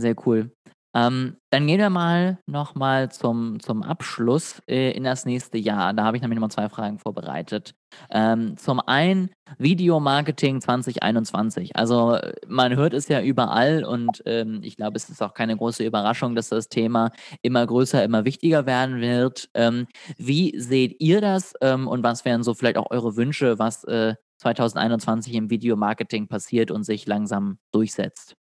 Sehr 0.00 0.14
cool. 0.24 0.52
Ähm, 0.94 1.36
dann 1.50 1.66
gehen 1.66 1.78
wir 1.78 1.90
mal 1.90 2.38
nochmal 2.46 3.10
zum, 3.10 3.58
zum 3.60 3.82
Abschluss 3.82 4.62
äh, 4.68 4.92
in 4.92 5.02
das 5.04 5.24
nächste 5.24 5.58
Jahr. 5.58 5.92
Da 5.92 6.04
habe 6.04 6.16
ich 6.16 6.22
nämlich 6.22 6.36
nochmal 6.36 6.50
zwei 6.50 6.68
Fragen 6.68 6.98
vorbereitet. 6.98 7.74
Ähm, 8.10 8.56
zum 8.56 8.80
einen 8.80 9.30
Videomarketing 9.58 10.60
2021. 10.60 11.76
Also 11.76 12.18
man 12.46 12.76
hört 12.76 12.94
es 12.94 13.08
ja 13.08 13.20
überall 13.20 13.84
und 13.84 14.22
ähm, 14.26 14.60
ich 14.62 14.76
glaube, 14.76 14.96
es 14.96 15.08
ist 15.08 15.22
auch 15.22 15.34
keine 15.34 15.56
große 15.56 15.84
Überraschung, 15.84 16.34
dass 16.34 16.48
das 16.48 16.68
Thema 16.68 17.10
immer 17.42 17.66
größer, 17.66 18.02
immer 18.04 18.24
wichtiger 18.24 18.66
werden 18.66 19.00
wird. 19.00 19.48
Ähm, 19.54 19.86
wie 20.16 20.58
seht 20.58 21.00
ihr 21.00 21.20
das 21.20 21.54
ähm, 21.60 21.88
und 21.88 22.02
was 22.04 22.24
wären 22.24 22.42
so 22.42 22.54
vielleicht 22.54 22.78
auch 22.78 22.90
eure 22.90 23.16
Wünsche, 23.16 23.58
was 23.58 23.84
äh, 23.84 24.14
2021 24.38 25.34
im 25.34 25.50
Videomarketing 25.50 26.28
passiert 26.28 26.70
und 26.70 26.84
sich 26.84 27.06
langsam 27.06 27.58
durchsetzt? 27.72 28.36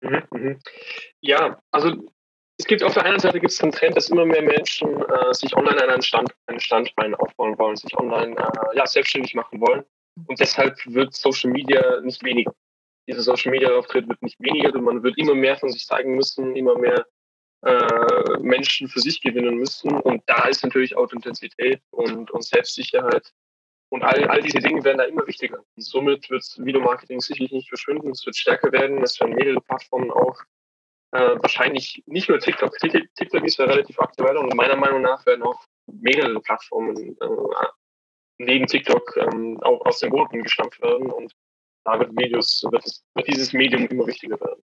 Mhm, 0.00 0.22
mhm. 0.30 0.58
Ja, 1.20 1.60
also 1.70 1.92
es 2.58 2.66
gibt 2.66 2.82
auf 2.82 2.94
der 2.94 3.04
einen 3.04 3.18
Seite 3.18 3.40
gibt 3.40 3.52
es 3.52 3.62
einen 3.62 3.72
Trend, 3.72 3.96
dass 3.96 4.08
immer 4.08 4.24
mehr 4.24 4.42
Menschen 4.42 5.02
äh, 5.02 5.34
sich 5.34 5.54
online 5.54 5.88
einen 5.88 6.02
Stand, 6.02 6.30
einen 6.46 6.60
Standbein 6.60 7.14
aufbauen 7.14 7.58
wollen, 7.58 7.76
sich 7.76 7.96
online 7.98 8.34
äh, 8.36 8.76
ja, 8.76 8.86
selbstständig 8.86 9.34
machen 9.34 9.60
wollen. 9.60 9.84
Und 10.26 10.40
deshalb 10.40 10.74
wird 10.86 11.14
Social 11.14 11.50
Media 11.50 12.00
nicht 12.00 12.24
weniger. 12.24 12.54
Dieser 13.06 13.22
Social 13.22 13.52
Media 13.52 13.70
Auftritt 13.70 14.08
wird 14.08 14.22
nicht 14.22 14.40
weniger, 14.40 14.74
und 14.74 14.84
man 14.84 15.02
wird 15.02 15.18
immer 15.18 15.34
mehr 15.34 15.56
von 15.56 15.68
sich 15.70 15.84
zeigen 15.84 16.16
müssen, 16.16 16.56
immer 16.56 16.78
mehr 16.78 17.06
äh, 17.62 18.38
Menschen 18.40 18.88
für 18.88 19.00
sich 19.00 19.20
gewinnen 19.20 19.56
müssen. 19.56 19.92
Und 20.00 20.22
da 20.26 20.46
ist 20.46 20.64
natürlich 20.64 20.96
Authentizität 20.96 21.82
und, 21.90 22.30
und 22.30 22.44
Selbstsicherheit 22.44 23.32
und 23.96 24.02
all, 24.02 24.24
all 24.28 24.42
diese 24.42 24.58
Dinge 24.58 24.84
werden 24.84 24.98
da 24.98 25.04
immer 25.04 25.26
wichtiger. 25.26 25.58
Und 25.58 25.82
somit 25.82 26.28
wird 26.28 26.44
Videomarketing 26.58 27.18
sicherlich 27.18 27.50
nicht 27.50 27.68
verschwinden, 27.70 28.10
es 28.10 28.26
wird 28.26 28.36
stärker 28.36 28.70
werden, 28.70 29.02
es 29.02 29.18
werden 29.18 29.34
mehrere 29.34 29.62
Plattformen 29.62 30.10
auch 30.10 30.38
äh, 31.12 31.36
wahrscheinlich 31.40 32.02
nicht 32.04 32.28
nur 32.28 32.38
TikTok. 32.38 32.76
TikTok 32.76 33.42
ist 33.42 33.56
ja 33.56 33.64
relativ 33.64 33.98
aktuell 33.98 34.36
und 34.36 34.54
meiner 34.54 34.76
Meinung 34.76 35.00
nach 35.00 35.24
werden 35.24 35.42
auch 35.44 35.64
mehrere 35.86 36.38
Plattformen 36.40 37.16
äh, 37.18 37.66
neben 38.36 38.66
TikTok 38.66 39.16
ähm, 39.16 39.58
auch 39.62 39.80
aus 39.86 40.00
dem 40.00 40.10
Boden 40.10 40.42
gestampft 40.42 40.82
werden 40.82 41.10
und 41.10 41.32
da 41.84 41.98
wird 41.98 42.10
Videos, 42.18 42.66
wird, 42.70 42.84
es, 42.84 43.02
wird 43.14 43.28
dieses 43.28 43.54
Medium 43.54 43.86
immer 43.86 44.06
wichtiger 44.06 44.38
werden. 44.38 44.62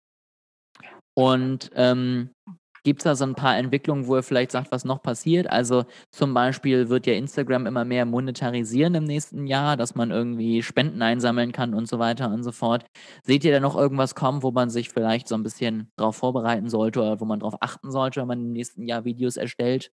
Und 1.14 1.70
ähm, 1.74 2.34
Gibt 2.82 3.00
es 3.00 3.04
da 3.04 3.14
so 3.14 3.24
ein 3.24 3.34
paar 3.34 3.56
Entwicklungen, 3.56 4.06
wo 4.06 4.16
ihr 4.16 4.22
vielleicht 4.22 4.52
sagt, 4.52 4.72
was 4.72 4.84
noch 4.84 5.02
passiert? 5.02 5.50
Also 5.50 5.84
zum 6.10 6.34
Beispiel 6.34 6.88
wird 6.88 7.06
ja 7.06 7.14
Instagram 7.14 7.66
immer 7.66 7.84
mehr 7.84 8.06
monetarisieren 8.06 8.94
im 8.94 9.04
nächsten 9.04 9.46
Jahr, 9.46 9.76
dass 9.76 9.94
man 9.94 10.10
irgendwie 10.10 10.62
Spenden 10.62 11.02
einsammeln 11.02 11.52
kann 11.52 11.74
und 11.74 11.86
so 11.86 11.98
weiter 11.98 12.30
und 12.30 12.42
so 12.42 12.52
fort. 12.52 12.86
Seht 13.22 13.44
ihr 13.44 13.52
da 13.52 13.60
noch 13.60 13.76
irgendwas 13.76 14.14
kommen, 14.14 14.42
wo 14.42 14.50
man 14.50 14.70
sich 14.70 14.90
vielleicht 14.90 15.28
so 15.28 15.34
ein 15.34 15.42
bisschen 15.42 15.90
darauf 15.96 16.16
vorbereiten 16.16 16.68
sollte 16.68 17.00
oder 17.00 17.20
wo 17.20 17.24
man 17.24 17.40
darauf 17.40 17.56
achten 17.60 17.90
sollte, 17.90 18.20
wenn 18.20 18.28
man 18.28 18.40
im 18.40 18.52
nächsten 18.52 18.86
Jahr 18.86 19.04
Videos 19.04 19.36
erstellt? 19.36 19.92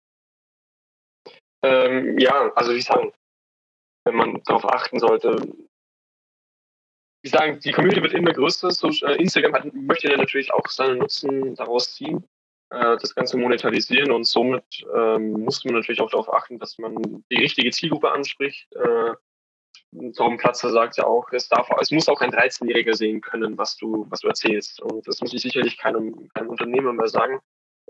Ähm, 1.63 2.17
ja, 2.19 2.51
also 2.55 2.71
ich 2.71 2.85
sage, 2.85 3.11
wenn 4.05 4.15
man 4.15 4.41
darauf 4.45 4.65
achten 4.65 4.99
sollte, 4.99 5.41
ich 7.23 7.31
sage, 7.31 7.57
die 7.57 7.71
Community 7.71 8.01
wird 8.01 8.13
immer 8.13 8.31
größer. 8.31 8.69
Äh, 9.07 9.15
Instagram 9.15 9.53
hat, 9.53 9.73
möchte 9.73 10.09
ja 10.09 10.17
natürlich 10.17 10.53
auch 10.53 10.67
seinen 10.67 10.99
Nutzen 10.99 11.55
daraus 11.55 11.93
ziehen. 11.93 12.23
Äh, 12.69 12.97
das 12.97 13.15
Ganze 13.15 13.37
monetarisieren 13.37 14.11
und 14.11 14.25
somit 14.25 14.65
ähm, 14.93 15.31
muss 15.31 15.63
man 15.63 15.75
natürlich 15.75 16.01
auch 16.01 16.11
darauf 16.11 16.33
achten, 16.33 16.59
dass 16.59 16.77
man 16.77 17.23
die 17.31 17.37
richtige 17.37 17.71
Zielgruppe 17.71 18.11
anspricht. 18.11 18.67
Äh, 18.75 19.13
Tom 20.15 20.37
Platzer 20.37 20.69
sagt 20.71 20.97
ja 20.97 21.05
auch, 21.05 21.31
es, 21.31 21.47
darf, 21.47 21.69
es 21.79 21.91
muss 21.91 22.09
auch 22.09 22.19
ein 22.19 22.31
13-Jähriger 22.31 22.93
sehen 22.93 23.21
können, 23.21 23.57
was 23.57 23.77
du, 23.77 24.05
was 24.09 24.19
du 24.19 24.27
erzählst. 24.27 24.81
Und 24.81 25.07
das 25.07 25.21
muss 25.21 25.33
ich 25.33 25.41
sicherlich 25.41 25.77
keinem, 25.77 26.27
keinem 26.33 26.49
Unternehmer 26.49 26.91
mehr 26.91 27.07
sagen. 27.07 27.39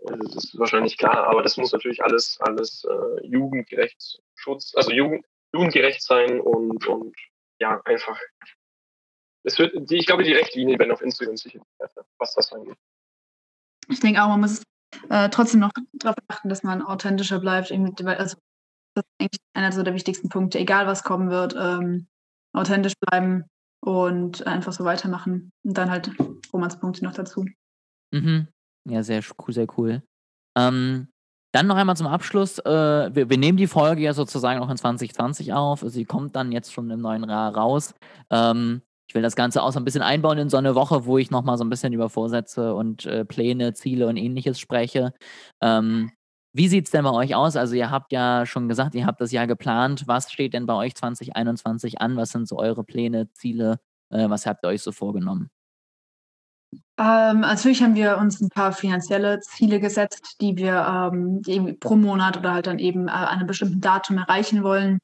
Äh, 0.03 0.17
das 0.19 0.35
ist 0.35 0.59
wahrscheinlich 0.59 0.97
klar, 0.97 1.25
aber 1.27 1.41
das 1.41 1.57
muss 1.57 1.71
natürlich 1.71 2.03
alles, 2.03 2.37
alles 2.41 2.85
äh, 2.85 3.25
jugendgerecht 3.25 4.21
Schutz, 4.35 4.73
also 4.75 4.91
Jugend, 4.91 5.25
jugendgerecht 5.53 6.03
sein 6.03 6.39
und, 6.39 6.85
und 6.85 7.15
ja, 7.59 7.81
einfach. 7.85 8.19
Es 9.43 9.57
wird, 9.57 9.91
ich 9.91 10.05
glaube, 10.05 10.23
die 10.23 10.33
Rechtlinien 10.33 10.77
werden 10.77 10.91
auf 10.91 11.01
Instagram 11.01 11.37
sicher 11.37 11.61
was 12.19 12.33
das 12.35 12.51
angeht 12.51 12.77
ich 13.89 13.99
denke 13.99 14.23
auch, 14.23 14.29
man 14.29 14.41
muss 14.41 14.63
äh, 15.09 15.29
trotzdem 15.29 15.59
noch 15.59 15.71
darauf 15.93 16.17
achten, 16.27 16.49
dass 16.49 16.63
man 16.63 16.81
authentischer 16.81 17.39
bleibt. 17.39 17.71
Also, 17.71 18.37
das 18.95 19.03
ist 19.05 19.21
eigentlich 19.21 19.41
einer 19.53 19.71
so 19.71 19.83
der 19.83 19.93
wichtigsten 19.93 20.29
Punkte, 20.29 20.59
egal 20.59 20.87
was 20.87 21.03
kommen 21.03 21.29
wird, 21.29 21.55
ähm, 21.59 22.07
authentisch 22.53 22.93
bleiben 22.99 23.45
und 23.81 24.45
einfach 24.47 24.73
so 24.73 24.83
weitermachen. 24.85 25.51
Und 25.63 25.77
dann 25.77 25.91
halt 25.91 26.11
Romanspunkte 26.51 27.03
noch 27.03 27.13
dazu. 27.13 27.45
Mhm. 28.11 28.47
Ja, 28.89 29.03
sehr 29.03 29.21
cool, 29.39 29.53
sehr 29.53 29.67
cool. 29.77 30.01
Ähm, 30.57 31.09
dann 31.53 31.67
noch 31.67 31.75
einmal 31.75 31.97
zum 31.97 32.07
Abschluss. 32.07 32.59
Äh, 32.59 33.15
wir, 33.15 33.29
wir, 33.29 33.37
nehmen 33.37 33.57
die 33.57 33.67
Folge 33.67 34.01
ja 34.01 34.13
sozusagen 34.13 34.61
auch 34.61 34.69
in 34.69 34.77
2020 34.77 35.53
auf. 35.53 35.83
Sie 35.85 36.05
kommt 36.05 36.35
dann 36.35 36.51
jetzt 36.51 36.73
schon 36.73 36.89
im 36.89 37.01
neuen 37.01 37.27
Jahr 37.27 37.55
raus. 37.55 37.93
Ähm, 38.29 38.81
ich 39.07 39.15
will 39.15 39.21
das 39.21 39.35
Ganze 39.35 39.63
auch 39.63 39.71
so 39.71 39.79
ein 39.79 39.85
bisschen 39.85 40.01
einbauen 40.01 40.37
in 40.37 40.49
so 40.49 40.57
eine 40.57 40.75
Woche, 40.75 41.05
wo 41.05 41.17
ich 41.17 41.31
nochmal 41.31 41.57
so 41.57 41.63
ein 41.63 41.69
bisschen 41.69 41.93
über 41.93 42.09
Vorsätze 42.09 42.75
und 42.75 43.05
äh, 43.05 43.23
Pläne, 43.23 43.73
Ziele 43.73 44.07
und 44.07 44.17
ähnliches 44.17 44.59
spreche. 44.59 45.13
Ähm, 45.61 46.11
wie 46.53 46.67
sieht 46.67 46.85
es 46.85 46.91
denn 46.91 47.03
bei 47.03 47.11
euch 47.11 47.33
aus? 47.33 47.55
Also 47.55 47.75
ihr 47.75 47.89
habt 47.89 48.11
ja 48.11 48.45
schon 48.45 48.67
gesagt, 48.67 48.95
ihr 48.95 49.05
habt 49.05 49.21
das 49.21 49.31
Jahr 49.31 49.47
geplant. 49.47 50.03
Was 50.07 50.31
steht 50.31 50.53
denn 50.53 50.65
bei 50.65 50.73
euch 50.73 50.95
2021 50.95 52.01
an? 52.01 52.17
Was 52.17 52.31
sind 52.31 52.47
so 52.47 52.57
eure 52.57 52.83
Pläne, 52.83 53.31
Ziele? 53.31 53.79
Äh, 54.09 54.29
was 54.29 54.45
habt 54.45 54.65
ihr 54.65 54.69
euch 54.69 54.81
so 54.81 54.91
vorgenommen? 54.91 55.49
Ähm, 56.99 57.41
natürlich 57.41 57.81
haben 57.81 57.95
wir 57.95 58.17
uns 58.17 58.41
ein 58.41 58.49
paar 58.49 58.73
finanzielle 58.73 59.39
Ziele 59.39 59.79
gesetzt, 59.79 60.35
die 60.41 60.57
wir 60.57 61.11
ähm, 61.13 61.77
pro 61.79 61.95
Monat 61.95 62.37
oder 62.37 62.53
halt 62.53 62.67
dann 62.67 62.79
eben 62.79 63.07
äh, 63.07 63.11
an 63.11 63.39
einem 63.39 63.47
bestimmten 63.47 63.79
Datum 63.79 64.17
erreichen 64.17 64.63
wollen 64.63 64.99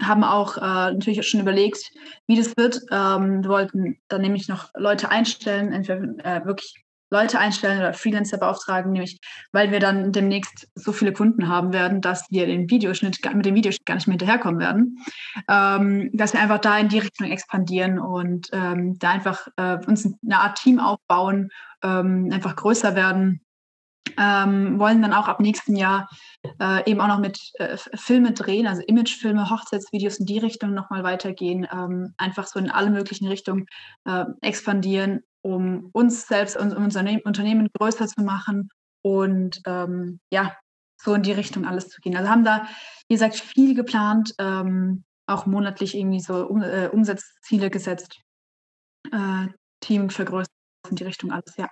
haben 0.00 0.24
auch 0.24 0.56
äh, 0.56 0.92
natürlich 0.92 1.26
schon 1.28 1.40
überlegt, 1.40 1.90
wie 2.26 2.36
das 2.36 2.56
wird. 2.56 2.80
Ähm, 2.90 3.42
wir 3.42 3.50
wollten 3.50 3.98
dann 4.08 4.22
nämlich 4.22 4.48
noch 4.48 4.70
Leute 4.74 5.10
einstellen, 5.10 5.72
entweder 5.72 6.00
äh, 6.24 6.44
wirklich 6.46 6.82
Leute 7.12 7.38
einstellen 7.38 7.78
oder 7.78 7.92
Freelancer 7.92 8.38
beauftragen, 8.38 8.92
nämlich 8.92 9.20
weil 9.52 9.70
wir 9.70 9.80
dann 9.80 10.12
demnächst 10.12 10.66
so 10.74 10.92
viele 10.92 11.12
Kunden 11.12 11.46
haben 11.46 11.74
werden, 11.74 12.00
dass 12.00 12.24
wir 12.30 12.46
den 12.46 12.70
Videoschnitt 12.70 13.20
mit 13.34 13.44
dem 13.44 13.54
Videoschnitt 13.54 13.84
gar 13.84 13.96
nicht 13.96 14.08
mehr 14.08 14.14
hinterherkommen 14.14 14.58
werden, 14.58 14.98
ähm, 15.46 16.10
dass 16.14 16.32
wir 16.32 16.40
einfach 16.40 16.58
da 16.58 16.78
in 16.78 16.88
die 16.88 17.00
Richtung 17.00 17.30
expandieren 17.30 17.98
und 17.98 18.48
ähm, 18.52 18.98
da 18.98 19.10
einfach 19.10 19.46
äh, 19.56 19.76
uns 19.86 20.06
eine 20.24 20.38
Art 20.38 20.58
Team 20.58 20.80
aufbauen, 20.80 21.50
ähm, 21.82 22.30
einfach 22.32 22.56
größer 22.56 22.96
werden 22.96 23.42
ähm, 24.18 24.78
wollen 24.78 25.02
dann 25.02 25.12
auch 25.12 25.28
ab 25.28 25.40
nächsten 25.40 25.76
Jahr 25.76 26.08
äh, 26.60 26.90
eben 26.90 27.00
auch 27.00 27.08
noch 27.08 27.18
mit 27.18 27.38
äh, 27.54 27.76
Filme 27.94 28.32
drehen, 28.32 28.66
also 28.66 28.82
Imagefilme, 28.82 29.50
Hochzeitsvideos 29.50 30.18
in 30.18 30.26
die 30.26 30.38
Richtung 30.38 30.74
nochmal 30.74 31.02
weitergehen, 31.04 31.66
ähm, 31.72 32.14
einfach 32.16 32.46
so 32.46 32.58
in 32.58 32.70
alle 32.70 32.90
möglichen 32.90 33.28
Richtungen 33.28 33.66
äh, 34.04 34.24
expandieren, 34.40 35.20
um 35.42 35.90
uns 35.92 36.26
selbst 36.26 36.56
und 36.56 36.74
um 36.74 36.84
unser 36.84 37.04
Unternehmen 37.24 37.68
größer 37.78 38.06
zu 38.06 38.22
machen 38.22 38.68
und 39.02 39.60
ähm, 39.66 40.20
ja, 40.30 40.56
so 41.02 41.14
in 41.14 41.22
die 41.22 41.32
Richtung 41.32 41.66
alles 41.66 41.88
zu 41.88 42.00
gehen. 42.00 42.16
Also 42.16 42.30
haben 42.30 42.44
da, 42.44 42.66
wie 43.08 43.14
gesagt, 43.14 43.34
viel 43.34 43.74
geplant, 43.74 44.34
ähm, 44.38 45.04
auch 45.26 45.46
monatlich 45.46 45.96
irgendwie 45.96 46.20
so 46.20 46.46
um, 46.46 46.62
äh, 46.62 46.88
Umsatzziele 46.88 47.70
gesetzt, 47.70 48.20
äh, 49.10 49.46
Team 49.80 50.10
vergrößert 50.10 50.52
in 50.90 50.96
die 50.96 51.04
Richtung 51.04 51.32
alles, 51.32 51.56
ja. 51.56 51.68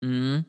Mhm. 0.00 0.46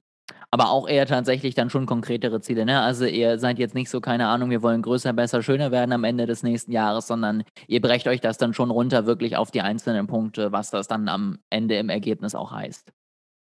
Aber 0.51 0.69
auch 0.69 0.87
eher 0.87 1.05
tatsächlich 1.05 1.55
dann 1.55 1.69
schon 1.69 1.85
konkretere 1.85 2.41
Ziele, 2.41 2.65
ne? 2.65 2.81
Also 2.81 3.05
ihr 3.05 3.39
seid 3.39 3.59
jetzt 3.59 3.75
nicht 3.75 3.89
so, 3.89 4.01
keine 4.01 4.27
Ahnung, 4.27 4.49
wir 4.49 4.61
wollen 4.61 4.81
größer, 4.81 5.13
besser, 5.13 5.41
schöner 5.41 5.71
werden 5.71 5.91
am 5.91 6.03
Ende 6.03 6.25
des 6.25 6.43
nächsten 6.43 6.71
Jahres, 6.71 7.07
sondern 7.07 7.43
ihr 7.67 7.81
brecht 7.81 8.07
euch 8.07 8.21
das 8.21 8.37
dann 8.37 8.53
schon 8.53 8.71
runter 8.71 9.05
wirklich 9.05 9.35
auf 9.35 9.51
die 9.51 9.61
einzelnen 9.61 10.07
Punkte, 10.07 10.51
was 10.51 10.69
das 10.69 10.87
dann 10.87 11.09
am 11.09 11.39
Ende 11.49 11.77
im 11.77 11.89
Ergebnis 11.89 12.35
auch 12.35 12.51
heißt. 12.51 12.91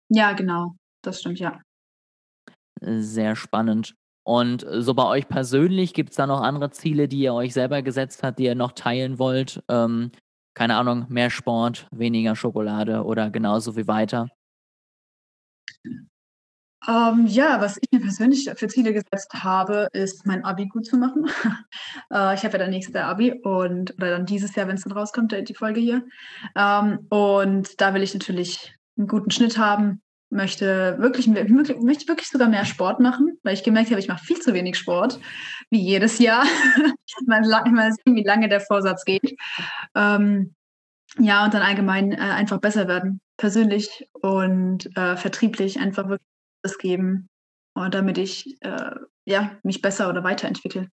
Ja, 0.09 0.33
genau. 0.33 0.75
Das 1.03 1.21
stimmt, 1.21 1.39
ja. 1.39 1.61
Sehr 2.81 3.37
spannend. 3.37 3.95
Und 4.25 4.67
so 4.71 4.93
bei 4.93 5.05
euch 5.05 5.29
persönlich, 5.29 5.95
gibt 5.95 6.11
es 6.11 6.17
da 6.17 6.27
noch 6.27 6.43
andere 6.43 6.71
Ziele, 6.71 7.09
die 7.09 7.21
ihr 7.21 7.33
euch 7.33 7.55
selber 7.55 7.83
gesetzt 7.83 8.23
habt, 8.23 8.39
die 8.39 8.45
ihr 8.45 8.55
noch 8.55 8.73
teilen 8.73 9.19
wollt? 9.19 9.63
Ähm, 9.69 10.13
keine 10.55 10.77
Ahnung, 10.77 11.07
mehr 11.09 11.31
Sport, 11.31 11.87
weniger 11.93 12.37
Schokolade 12.37 13.05
oder 13.05 13.31
genauso 13.31 13.77
wie 13.77 13.87
weiter? 13.87 14.29
Ähm, 16.87 17.27
ja, 17.27 17.61
was 17.61 17.77
ich 17.81 17.89
mir 17.91 18.01
persönlich 18.01 18.49
für 18.55 18.69
Ziele 18.69 18.93
gesetzt 18.93 19.33
habe, 19.35 19.89
ist 19.93 20.27
mein 20.27 20.45
Abi 20.45 20.67
gut 20.67 20.87
zu 20.87 20.97
machen. 20.97 21.27
äh, 22.13 22.35
ich 22.35 22.45
habe 22.45 22.53
ja 22.53 22.59
dann 22.59 22.71
nächste 22.71 23.05
Abi 23.05 23.33
und 23.33 23.95
oder 23.95 24.11
dann 24.11 24.27
dieses 24.27 24.55
Jahr, 24.55 24.69
wenn 24.69 24.77
es 24.77 24.85
dann 24.85 24.93
rauskommt, 24.93 25.33
die 25.33 25.55
Folge 25.55 25.81
hier. 25.81 26.05
Ähm, 26.55 27.07
und 27.09 27.81
da 27.81 27.95
will 27.95 28.03
ich 28.03 28.15
natürlich 28.15 28.77
einen 28.97 29.09
guten 29.09 29.31
Schnitt 29.31 29.59
haben, 29.59 30.03
möchte 30.31 30.97
wirklich, 30.99 31.27
möchte 31.27 32.09
wirklich 32.09 32.29
sogar 32.29 32.49
mehr 32.49 32.65
Sport 32.65 33.01
machen, 33.01 33.39
weil 33.43 33.55
ich 33.55 33.65
gemerkt 33.65 33.91
habe, 33.91 34.01
ich 34.01 34.09
mache 34.09 34.25
viel 34.25 34.39
zu 34.39 34.55
wenig 34.55 34.77
Sport, 34.77 35.19
wie 35.71 35.81
jedes 35.81 36.19
Jahr. 36.19 36.45
man 37.27 37.45
sehen, 37.93 38.15
wie 38.15 38.25
lange 38.25 38.49
der 38.49 38.61
Vorsatz 38.61 39.05
geht. 39.05 39.37
Ähm, 39.95 40.55
ja, 41.19 41.45
und 41.45 41.55
dann 41.55 41.63
allgemein 41.63 42.13
äh, 42.13 42.17
einfach 42.17 42.59
besser 42.59 42.87
werden, 42.87 43.21
persönlich 43.37 44.09
und 44.13 44.95
äh, 44.97 45.17
vertrieblich 45.17 45.81
einfach 45.81 46.09
wirklich 46.09 46.38
das 46.69 46.79
geben, 46.79 47.29
und 47.75 47.95
damit 47.95 48.19
ich 48.19 48.61
äh, 48.63 48.97
ja, 49.27 49.59
mich 49.63 49.81
besser 49.81 50.09
oder 50.09 50.25
weiterentwickle. 50.25 50.91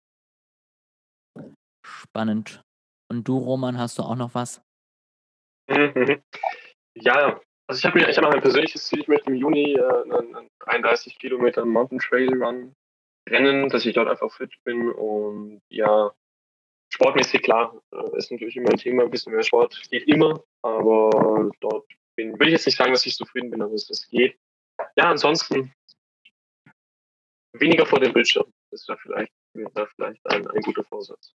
Spannend. 1.86 2.62
Und 3.10 3.28
du, 3.28 3.38
Roman, 3.38 3.78
hast 3.78 3.98
du 3.98 4.04
auch 4.04 4.16
noch 4.16 4.34
was? 4.34 4.62
Ja, 6.96 7.42
also 7.68 7.80
ich 7.80 7.86
habe 7.86 7.98
mir, 7.98 8.08
ich 8.08 8.18
habe 8.18 8.30
ein 8.30 8.42
persönliches 8.42 8.86
Ziel, 8.86 9.00
ich 9.00 9.08
möchte 9.08 9.32
im 9.32 9.36
Juni 9.36 9.74
äh, 9.74 10.04
einen 10.04 10.48
31 10.60 11.18
Kilometer 11.18 11.66
Mountain 11.66 11.98
Trail 11.98 12.32
Run 12.32 12.76
rennen, 13.28 13.68
dass 13.70 13.88
ich 13.88 13.96
dort 13.96 14.10
einfach 14.10 14.32
fit 14.32 14.54
bin 14.64 14.92
und 14.92 15.60
ja, 15.70 16.12
sportmäßig 16.94 17.42
klar, 17.42 17.82
äh, 17.92 18.18
ist 18.18 18.32
natürlich 18.32 18.58
immer 18.58 18.70
ein 18.70 18.78
Thema, 18.78 19.02
ein 19.02 19.10
bisschen 19.10 19.34
mehr 19.34 19.42
Sport 19.42 19.82
geht 19.90 20.08
immer, 20.08 20.44
aber 20.62 21.50
dort 21.62 21.88
bin, 22.16 22.40
will 22.40 22.50
ich 22.50 22.54
jetzt 22.54 22.68
nicht 22.68 22.78
sagen, 22.78 22.94
dass 22.94 23.08
ich 23.08 23.16
zufrieden 23.16 23.50
bin, 23.50 23.64
aber 23.64 23.74
es 23.74 24.08
geht 24.12 24.38
ja, 24.98 25.10
ansonsten 25.10 25.74
weniger 27.54 27.86
vor 27.86 28.00
dem 28.00 28.14
Bildschirm. 28.14 28.52
Das 28.72 28.82
ist 28.82 28.90
da 28.90 28.96
vielleicht, 28.98 29.32
da 29.74 29.86
vielleicht 29.96 30.26
ein, 30.28 30.48
ein 30.48 30.62
guter 30.62 30.84
Vorsatz. 30.84 31.34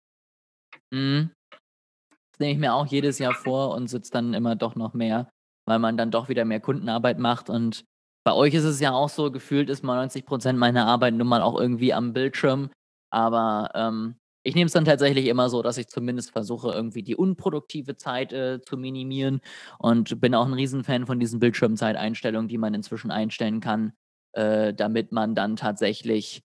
Mhm. 0.90 1.30
Das 1.50 2.40
nehme 2.40 2.52
ich 2.52 2.58
mir 2.58 2.74
auch 2.74 2.86
jedes 2.86 3.18
Jahr 3.18 3.34
vor 3.34 3.74
und 3.74 3.88
sitze 3.88 4.12
dann 4.12 4.34
immer 4.34 4.56
doch 4.56 4.74
noch 4.74 4.94
mehr, 4.94 5.30
weil 5.66 5.78
man 5.78 5.96
dann 5.96 6.10
doch 6.10 6.28
wieder 6.28 6.44
mehr 6.44 6.60
Kundenarbeit 6.60 7.18
macht 7.18 7.50
und 7.50 7.84
bei 8.28 8.34
euch 8.34 8.52
ist 8.52 8.64
es 8.64 8.78
ja 8.78 8.92
auch 8.92 9.08
so, 9.08 9.30
gefühlt 9.30 9.70
ist 9.70 9.82
mal 9.82 10.06
90% 10.06 10.52
meiner 10.52 10.86
Arbeit 10.86 11.14
nun 11.14 11.28
mal 11.28 11.40
auch 11.40 11.58
irgendwie 11.58 11.94
am 11.94 12.12
Bildschirm. 12.12 12.70
Aber 13.10 13.70
ähm, 13.74 14.16
ich 14.48 14.54
nehme 14.54 14.66
es 14.66 14.72
dann 14.72 14.84
tatsächlich 14.84 15.26
immer 15.26 15.50
so, 15.50 15.62
dass 15.62 15.78
ich 15.78 15.88
zumindest 15.88 16.30
versuche, 16.30 16.72
irgendwie 16.72 17.02
die 17.02 17.14
unproduktive 17.16 17.96
Zeit 17.96 18.32
äh, 18.32 18.60
zu 18.60 18.76
minimieren 18.76 19.40
und 19.78 20.20
bin 20.20 20.34
auch 20.34 20.46
ein 20.46 20.54
Riesenfan 20.54 21.06
von 21.06 21.20
diesen 21.20 21.38
Bildschirmzeiteinstellungen, 21.38 22.48
die 22.48 22.58
man 22.58 22.74
inzwischen 22.74 23.10
einstellen 23.10 23.60
kann, 23.60 23.92
äh, 24.32 24.72
damit 24.72 25.12
man 25.12 25.34
dann 25.34 25.56
tatsächlich 25.56 26.42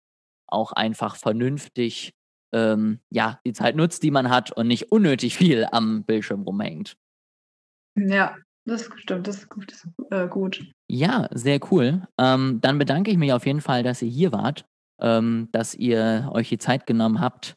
auch 0.48 0.74
einfach 0.74 1.16
vernünftig 1.16 2.13
ähm, 2.54 3.00
ja, 3.10 3.39
die 3.46 3.54
Zeit 3.54 3.76
nutzt, 3.76 4.04
die 4.04 4.12
man 4.12 4.30
hat 4.30 4.52
und 4.52 4.68
nicht 4.68 4.92
unnötig 4.92 5.38
viel 5.38 5.66
am 5.72 6.04
Bildschirm 6.04 6.44
rumhängt. 6.44 6.96
Ja, 7.96 8.36
das 8.66 8.89
stimmt, 8.98 9.28
das 9.28 9.38
ist 9.38 9.50
gut. 9.50 9.72
Das 9.72 9.84
ist, 9.84 10.12
äh, 10.12 10.28
gut. 10.28 10.72
Ja, 10.88 11.28
sehr 11.32 11.60
cool. 11.72 12.08
Ähm, 12.18 12.60
dann 12.62 12.78
bedanke 12.78 13.12
ich 13.12 13.18
mich 13.18 13.34
auf 13.34 13.46
jeden 13.46 13.62
Fall, 13.62 13.84
dass 13.84 14.02
ihr 14.02 14.10
hier 14.10 14.32
wart, 14.32 14.66
ähm, 15.02 15.50
dass 15.52 15.74
ihr 15.74 16.30
euch 16.32 16.50
die 16.50 16.58
Zeit 16.58 16.86
genommen 16.86 17.20
habt. 17.20 17.56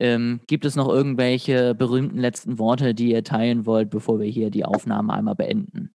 Ähm, 0.00 0.40
gibt 0.46 0.64
es 0.64 0.76
noch 0.76 0.88
irgendwelche 0.88 1.74
berühmten 1.74 2.18
letzten 2.18 2.58
Worte, 2.58 2.94
die 2.94 3.10
ihr 3.10 3.24
teilen 3.24 3.66
wollt, 3.66 3.90
bevor 3.90 4.20
wir 4.20 4.26
hier 4.26 4.50
die 4.50 4.64
Aufnahme 4.64 5.12
einmal 5.12 5.34
beenden? 5.34 5.92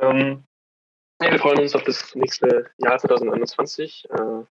Ähm, 0.00 0.44
wir 1.20 1.38
freuen 1.38 1.60
uns 1.60 1.74
auf 1.74 1.84
das 1.84 2.14
nächste 2.14 2.70
Jahr 2.78 2.98
2021. 2.98 4.08
Äh, 4.10 4.44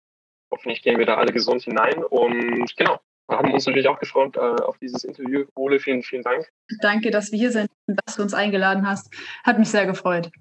hoffentlich 0.51 0.81
gehen 0.83 0.99
wir 0.99 1.05
da 1.05 1.15
alle 1.15 1.33
gesund 1.33 1.63
hinein. 1.63 2.03
Und 2.03 2.75
genau, 2.77 2.99
wir 3.27 3.37
haben 3.37 3.53
uns 3.53 3.65
natürlich 3.65 3.87
auch 3.87 3.99
gefreut 3.99 4.35
äh, 4.37 4.39
auf 4.39 4.77
dieses 4.77 5.03
Interview. 5.03 5.45
Ole, 5.55 5.79
vielen, 5.79 6.03
vielen 6.03 6.23
Dank. 6.23 6.49
Danke, 6.81 7.11
dass 7.11 7.31
wir 7.31 7.39
hier 7.39 7.51
sind 7.51 7.69
und 7.87 7.99
dass 8.05 8.15
du 8.15 8.21
uns 8.21 8.33
eingeladen 8.33 8.87
hast. 8.87 9.13
Hat 9.43 9.57
mich 9.57 9.69
sehr 9.69 9.85
gefreut. 9.85 10.31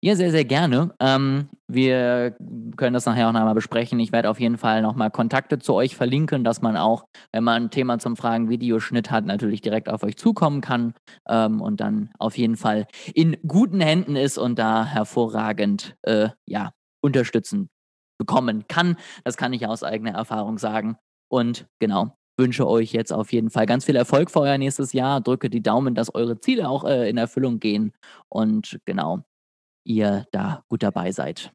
Ja, 0.00 0.14
sehr, 0.14 0.30
sehr 0.30 0.44
gerne. 0.44 0.94
Ähm, 1.00 1.48
wir 1.66 2.36
können 2.76 2.94
das 2.94 3.04
nachher 3.06 3.28
auch 3.28 3.32
nochmal 3.32 3.54
besprechen. 3.54 3.98
Ich 3.98 4.12
werde 4.12 4.30
auf 4.30 4.38
jeden 4.38 4.56
Fall 4.56 4.80
nochmal 4.80 5.10
Kontakte 5.10 5.58
zu 5.58 5.74
euch 5.74 5.96
verlinken, 5.96 6.44
dass 6.44 6.62
man 6.62 6.76
auch, 6.76 7.04
wenn 7.32 7.42
man 7.42 7.64
ein 7.64 7.70
Thema 7.70 7.98
zum 7.98 8.16
Fragen 8.16 8.48
Videoschnitt 8.48 9.10
hat, 9.10 9.24
natürlich 9.26 9.60
direkt 9.60 9.88
auf 9.88 10.04
euch 10.04 10.16
zukommen 10.16 10.60
kann 10.60 10.94
ähm, 11.28 11.60
und 11.60 11.80
dann 11.80 12.10
auf 12.20 12.38
jeden 12.38 12.56
Fall 12.56 12.86
in 13.12 13.36
guten 13.46 13.80
Händen 13.80 14.14
ist 14.14 14.38
und 14.38 14.56
da 14.60 14.84
hervorragend 14.84 15.96
äh, 16.02 16.28
ja, 16.46 16.70
unterstützen 17.02 17.68
bekommen 18.18 18.66
kann. 18.68 18.96
Das 19.24 19.36
kann 19.36 19.52
ich 19.52 19.66
aus 19.66 19.82
eigener 19.82 20.12
Erfahrung 20.12 20.58
sagen. 20.58 20.96
Und 21.28 21.66
genau, 21.80 22.16
wünsche 22.36 22.68
euch 22.68 22.92
jetzt 22.92 23.12
auf 23.12 23.32
jeden 23.32 23.50
Fall 23.50 23.66
ganz 23.66 23.84
viel 23.84 23.96
Erfolg 23.96 24.30
für 24.30 24.40
euer 24.40 24.58
nächstes 24.58 24.92
Jahr. 24.92 25.20
Drücke 25.20 25.50
die 25.50 25.62
Daumen, 25.62 25.94
dass 25.96 26.14
eure 26.14 26.40
Ziele 26.40 26.68
auch 26.68 26.84
äh, 26.84 27.08
in 27.10 27.16
Erfüllung 27.18 27.58
gehen. 27.60 27.92
Und 28.28 28.78
genau, 28.86 29.22
ihr 29.88 30.26
da 30.32 30.62
gut 30.68 30.82
dabei 30.82 31.12
seid. 31.12 31.52